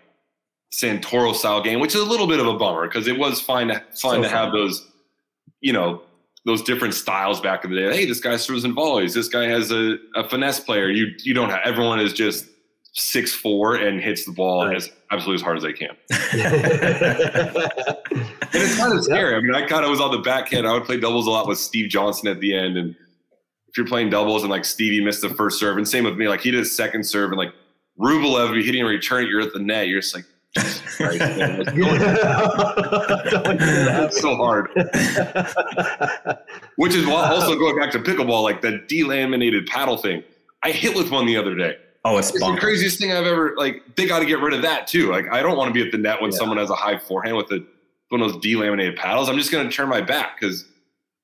Santoro 0.72 1.34
style 1.34 1.62
game, 1.62 1.80
which 1.80 1.94
is 1.94 2.00
a 2.00 2.04
little 2.04 2.26
bit 2.26 2.40
of 2.40 2.46
a 2.46 2.54
bummer 2.54 2.86
because 2.88 3.06
it 3.06 3.18
was 3.18 3.40
fine 3.40 3.68
to 3.68 3.74
fun 3.94 3.94
So 3.94 4.22
to 4.22 4.28
have 4.28 4.52
those, 4.52 4.86
you 5.60 5.72
know, 5.72 6.02
those 6.44 6.62
different 6.62 6.94
styles 6.94 7.40
back 7.40 7.64
in 7.64 7.70
the 7.70 7.76
day. 7.76 7.94
Hey, 7.96 8.04
this 8.06 8.20
guy 8.20 8.36
throws 8.36 8.64
in 8.64 8.74
volleys. 8.74 9.14
This 9.14 9.28
guy 9.28 9.44
has 9.46 9.70
a, 9.70 9.96
a 10.16 10.28
finesse 10.28 10.60
player. 10.60 10.88
You 10.90 11.08
you 11.22 11.34
don't 11.34 11.50
have 11.50 11.60
everyone 11.64 12.00
is 12.00 12.12
just 12.12 12.46
six 12.94 13.32
four 13.34 13.76
and 13.76 14.00
hits 14.00 14.24
the 14.26 14.32
ball 14.32 14.66
Right. 14.66 14.76
as 14.76 14.90
absolutely 15.10 15.36
as 15.36 15.42
hard 15.42 15.56
as 15.56 15.62
they 15.62 15.72
can. 15.72 15.96
And 18.54 18.62
it's 18.62 18.76
kind 18.76 18.92
of 18.92 19.02
scary. 19.02 19.34
I 19.34 19.40
mean, 19.40 19.54
I 19.54 19.66
kind 19.66 19.82
of 19.82 19.90
was 19.90 19.98
on 20.00 20.10
the 20.10 20.18
backhand. 20.18 20.66
I 20.66 20.74
would 20.74 20.84
play 20.84 21.00
doubles 21.00 21.26
a 21.26 21.30
lot 21.30 21.48
with 21.48 21.56
Steve 21.56 21.88
Johnson 21.88 22.28
at 22.28 22.38
the 22.40 22.54
end. 22.54 22.76
And 22.76 22.94
if 23.68 23.78
you're 23.78 23.86
playing 23.86 24.10
doubles 24.10 24.42
and 24.42 24.50
like 24.50 24.66
Stevie 24.66 25.02
missed 25.02 25.22
the 25.22 25.30
first 25.30 25.58
serve, 25.58 25.78
and 25.78 25.88
same 25.88 26.04
with 26.04 26.18
me, 26.18 26.28
like 26.28 26.42
he 26.42 26.50
did 26.50 26.58
his 26.58 26.76
second 26.76 27.04
serve, 27.06 27.30
and 27.30 27.38
like 27.38 27.54
Rublev 27.98 28.50
would 28.50 28.54
be 28.56 28.62
hitting 28.62 28.82
a 28.82 28.84
return, 28.86 29.26
you're 29.26 29.40
at 29.40 29.54
the 29.54 29.58
net. 29.58 29.88
You're 29.88 30.02
just 30.02 30.14
like, 30.14 30.26
Jesus 30.54 30.96
Christ, 30.96 31.18
man, 31.20 31.58
what's 31.58 31.72
going 31.76 32.02
on? 32.02 32.04
Don't 33.30 33.58
do 33.58 33.66
that. 33.66 34.04
It's 34.04 34.20
so 34.20 34.36
hard. 34.36 34.68
Which 36.76 36.94
is 36.94 37.06
also 37.08 37.56
going 37.58 37.78
back 37.78 37.90
to 37.92 37.98
pickleball, 37.98 38.42
like 38.42 38.60
the 38.60 38.82
delaminated 38.88 39.66
paddle 39.66 39.96
thing. 39.96 40.22
I 40.62 40.70
hit 40.70 40.96
with 40.96 41.10
one 41.10 41.26
the 41.26 41.36
other 41.36 41.54
day. 41.54 41.76
Oh, 42.04 42.18
it's, 42.18 42.30
It's 42.30 42.40
the 42.40 42.56
craziest 42.58 42.98
thing 42.98 43.12
I've 43.12 43.26
ever 43.26 43.54
like. 43.56 43.96
They 43.96 44.06
got 44.06 44.20
to 44.20 44.26
get 44.26 44.40
rid 44.40 44.54
of 44.54 44.62
that 44.62 44.86
too. 44.86 45.10
Like 45.10 45.26
I 45.30 45.42
don't 45.42 45.56
want 45.56 45.68
to 45.68 45.74
be 45.74 45.84
at 45.86 45.92
the 45.92 45.98
net 45.98 46.20
when 46.20 46.32
Yeah. 46.32 46.38
someone 46.38 46.58
has 46.58 46.70
a 46.70 46.74
high 46.74 46.98
forehand 46.98 47.36
with 47.36 47.50
a, 47.52 47.64
one 48.08 48.20
of 48.20 48.32
those 48.32 48.42
delaminated 48.44 48.96
paddles. 48.96 49.28
I'm 49.28 49.36
just 49.38 49.52
going 49.52 49.68
to 49.68 49.74
turn 49.74 49.88
my 49.88 50.00
back 50.00 50.38
because 50.40 50.66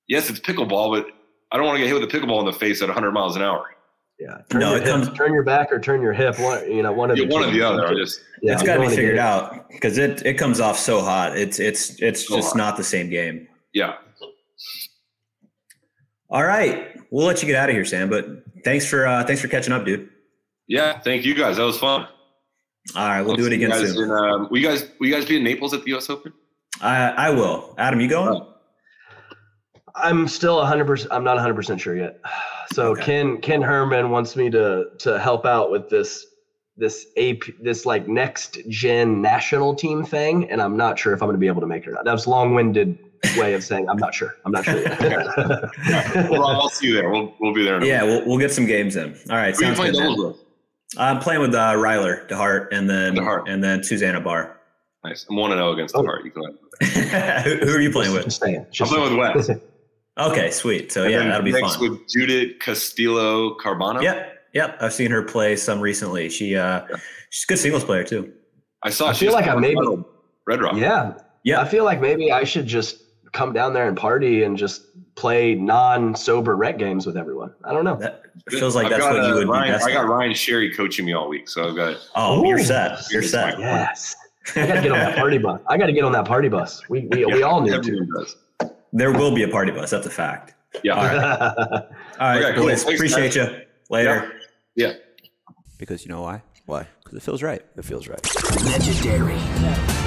yes, 0.06 0.30
it's 0.30 0.40
pickleball, 0.40 0.94
but 0.96 1.06
I 1.50 1.56
don't 1.56 1.66
want 1.66 1.76
to 1.76 1.80
get 1.84 1.92
hit 1.92 2.00
with 2.00 2.04
a 2.04 2.16
pickleball 2.16 2.40
in 2.40 2.46
the 2.46 2.52
face 2.52 2.80
at 2.82 2.88
100 2.88 3.10
miles 3.12 3.36
an 3.36 3.42
hour. 3.42 3.74
Yeah. 4.20 4.38
Turn 4.50 4.60
No, 4.60 4.74
it 4.74 4.82
hip- 4.82 4.90
comes- 4.90 5.12
turn 5.16 5.32
your 5.32 5.44
back 5.44 5.72
or 5.72 5.78
turn 5.78 6.02
your 6.02 6.12
hip. 6.12 6.38
One, 6.40 6.70
you 6.70 6.82
know, 6.82 6.92
one 6.92 7.10
of 7.10 7.16
Yeah, 7.18 7.26
the 7.26 7.32
one 7.34 7.42
two. 7.44 7.48
or 7.50 7.52
the 7.52 7.62
other. 7.62 7.86
I 7.86 7.94
just 7.94 8.20
Yeah, 8.42 8.54
it's 8.54 8.62
you 8.62 8.66
got 8.66 8.74
to 8.74 8.80
be 8.80 8.88
figured 8.88 9.14
get- 9.16 9.24
out 9.24 9.68
because 9.70 9.96
it 9.96 10.24
it 10.26 10.34
comes 10.34 10.58
off 10.60 10.76
so 10.78 11.00
hot. 11.00 11.36
It's 11.38 11.60
it's 11.60 12.00
it's 12.02 12.26
So 12.26 12.36
just 12.36 12.48
hot. 12.48 12.56
not 12.56 12.76
the 12.76 12.84
same 12.84 13.10
game. 13.10 13.46
yeah. 13.72 13.94
All 16.30 16.44
right, 16.44 16.88
we'll 17.10 17.26
let 17.26 17.40
you 17.42 17.46
get 17.46 17.56
out 17.56 17.70
of 17.70 17.74
here, 17.74 17.84
Sam. 17.86 18.10
But 18.10 18.26
thanks 18.64 18.86
for 18.86 19.06
uh, 19.06 19.24
thanks 19.24 19.40
for 19.40 19.48
catching 19.48 19.72
up, 19.72 19.84
dude. 19.86 20.10
Yeah, 20.66 20.98
thank 20.98 21.24
you 21.24 21.34
guys. 21.34 21.56
That 21.56 21.64
was 21.64 21.78
fun. 21.78 22.06
All 22.94 23.08
right, 23.08 23.22
we'll 23.22 23.36
do 23.36 23.46
it 23.46 23.52
again 23.52 23.72
soon. 23.72 24.04
in, 24.04 24.10
um, 24.10 24.48
will 24.50 24.58
you 24.58 24.66
guys 24.68 24.90
will 25.00 25.06
you 25.06 25.14
guys 25.14 25.24
be 25.24 25.36
in 25.36 25.44
Naples 25.44 25.72
at 25.72 25.82
the 25.84 25.88
U.S. 25.90 26.10
Open? 26.10 26.32
I 26.82 27.08
I 27.10 27.30
will. 27.30 27.74
Adam, 27.78 28.00
you 28.00 28.08
going? 28.08 28.44
Oh. 30.02 30.08
I'm 30.08 30.28
still 30.28 30.58
100%. 30.58 31.06
I'm 31.10 31.24
not 31.24 31.36
100% 31.38 31.78
sure 31.80 31.96
yet. 31.96 32.20
So 32.74 32.88
Okay. 32.90 33.02
Ken 33.02 33.38
Ken 33.40 33.62
Herman 33.62 34.10
wants 34.10 34.36
me 34.36 34.50
to 34.50 34.90
to 34.98 35.18
help 35.18 35.46
out 35.46 35.70
with 35.70 35.88
this 35.88 36.26
this 36.76 37.06
AP 37.16 37.40
this 37.62 37.86
like 37.86 38.06
next 38.06 38.58
gen 38.68 39.22
national 39.22 39.74
team 39.74 40.04
thing, 40.04 40.50
and 40.50 40.60
I'm 40.60 40.76
not 40.76 40.98
sure 40.98 41.14
if 41.14 41.22
I'm 41.22 41.28
going 41.28 41.34
to 41.34 41.40
be 41.40 41.46
able 41.46 41.62
to 41.62 41.66
make 41.66 41.84
it 41.84 41.88
or 41.88 41.92
not. 41.92 42.04
That 42.04 42.12
was 42.12 42.26
long 42.26 42.54
winded 42.54 42.98
way 43.38 43.54
of 43.54 43.64
saying 43.64 43.88
I'm 43.88 43.96
not 43.96 44.14
sure. 44.14 44.34
I'm 44.44 44.52
not 44.52 44.66
sure 44.66 44.78
yet. 44.82 45.26
well, 46.30 46.44
I'll 46.46 46.68
see 46.68 46.88
you 46.88 46.92
there. 46.94 47.08
We'll 47.08 47.34
we'll 47.40 47.54
be 47.54 47.64
there. 47.64 47.78
In 47.78 47.84
a 47.84 47.86
Yeah, 47.86 48.02
we'll 48.02 48.26
we'll 48.26 48.38
get 48.38 48.52
some 48.52 48.66
games 48.66 48.96
in. 48.96 49.18
All 49.30 49.36
right, 49.36 49.56
Who 49.56 49.64
are 49.64 49.68
you 49.70 49.74
sounds 49.74 49.78
playing 49.78 49.92
good. 49.94 50.00
doubles 50.02 50.36
with? 50.36 50.98
I'm 50.98 51.20
playing 51.20 51.40
with 51.40 51.54
uh, 51.54 51.72
Ryler 51.72 52.28
DeHart 52.28 52.68
and 52.70 52.88
then 52.88 53.14
DeHart. 53.16 53.48
and 53.48 53.64
then 53.64 53.82
Susanna 53.82 54.20
Barr. 54.20 54.58
Nice. 55.04 55.24
I'm 55.30 55.36
one 55.36 55.52
and 55.52 55.58
zero 55.58 55.72
against 55.72 55.96
Oh. 55.96 56.02
DeHart. 56.02 56.24
You 56.26 56.30
can. 56.32 56.42
who, 57.44 57.66
who 57.66 57.72
are 57.76 57.80
you 57.80 57.90
playing 57.90 58.12
with? 58.12 58.24
Just 58.24 58.42
saying. 58.42 58.66
I'm 58.78 58.86
playing 58.88 59.16
with 59.16 59.46
Wes. 59.48 59.58
Okay, 60.18 60.50
sweet. 60.50 60.90
So 60.92 61.04
And 61.04 61.12
yeah, 61.12 61.24
that'll 61.24 61.42
be 61.42 61.52
next 61.52 61.76
fun. 61.76 61.90
with 61.90 62.08
Judith 62.08 62.58
Castillo 62.60 63.56
Carbano. 63.58 64.02
Yep, 64.02 64.38
yep. 64.54 64.76
I've 64.80 64.92
seen 64.92 65.10
her 65.10 65.22
play 65.22 65.56
some 65.56 65.80
recently. 65.80 66.28
She 66.28 66.56
uh, 66.56 66.82
she's 67.30 67.44
a 67.44 67.46
good 67.48 67.58
singles 67.58 67.84
player 67.84 68.04
too. 68.04 68.32
I 68.82 68.90
saw. 68.90 69.08
I 69.08 69.12
she 69.12 69.26
feel 69.26 69.34
like 69.34 69.46
I 69.46 69.54
won 69.54 69.62
maybe- 69.62 70.04
Red 70.46 70.60
Rock. 70.62 70.76
yeah. 70.76 71.14
Yeah. 71.44 71.60
I 71.60 71.68
feel 71.68 71.84
like 71.84 72.00
maybe 72.00 72.32
I 72.32 72.44
should 72.44 72.66
just 72.66 73.02
come 73.32 73.52
down 73.52 73.72
there 73.74 73.86
and 73.86 73.96
party 73.96 74.42
and 74.42 74.56
just 74.56 74.82
play 75.14 75.54
non 75.54 76.14
sober 76.14 76.56
rec 76.56 76.78
games 76.78 77.06
with 77.06 77.16
everyone. 77.16 77.52
I 77.64 77.72
don't 77.72 77.84
know. 77.84 77.96
That 77.96 78.22
feels 78.50 78.74
like 78.74 78.86
I've 78.86 78.90
that's 78.92 79.02
got, 79.04 79.14
what 79.14 79.24
you 79.26 79.32
uh, 79.32 79.36
would 79.36 79.48
Ryan, 79.48 79.68
be 79.68 79.72
best. 79.74 79.86
I 79.86 79.92
got 79.92 80.04
at. 80.04 80.08
Ryan 80.10 80.34
Sherry 80.34 80.72
coaching 80.74 81.04
me 81.06 81.12
all 81.12 81.28
week, 81.28 81.48
so 81.48 81.68
I've 81.68 81.76
got. 81.76 81.96
Oh, 82.16 82.44
you're 82.44 82.58
set. 82.58 82.98
You're 83.10 83.22
set. 83.22 83.58
Yes. 83.58 84.16
I 84.56 84.66
gotta 84.66 84.80
get 84.82 84.92
on 84.92 84.98
that 84.98 85.16
party 85.16 85.38
bus. 85.38 85.60
I 85.68 85.76
gotta 85.76 85.92
get 85.92 86.04
on 86.04 86.12
that 86.12 86.24
party 86.24 86.48
bus. 86.48 86.82
We 86.88 87.06
we, 87.06 87.24
we 87.32 87.42
all 87.42 87.60
need 87.60 87.70
to. 87.70 87.76
Everyone 87.76 88.08
does. 88.18 88.36
There 88.92 89.12
will 89.12 89.34
be 89.34 89.42
a 89.42 89.48
party 89.48 89.70
bus. 89.70 89.90
That's 89.90 90.06
a 90.06 90.10
fact. 90.10 90.54
Yeah. 90.82 90.94
All 90.94 91.02
right. 91.04 91.14
All 92.20 92.28
right, 92.28 92.44
Okay, 92.44 92.54
cool. 92.56 92.66
Thanks, 92.68 92.82
Appreciate 92.84 93.34
you. 93.34 93.46
Later. 93.90 94.32
Yeah. 94.74 94.94
Because 95.78 96.04
you 96.04 96.10
know 96.10 96.22
why? 96.22 96.42
Why? 96.66 96.86
Because 97.02 97.18
it 97.18 97.22
feels 97.22 97.42
right. 97.42 97.64
It 97.76 97.84
feels 97.84 98.08
right. 98.08 98.20
Legendary. 98.64 99.97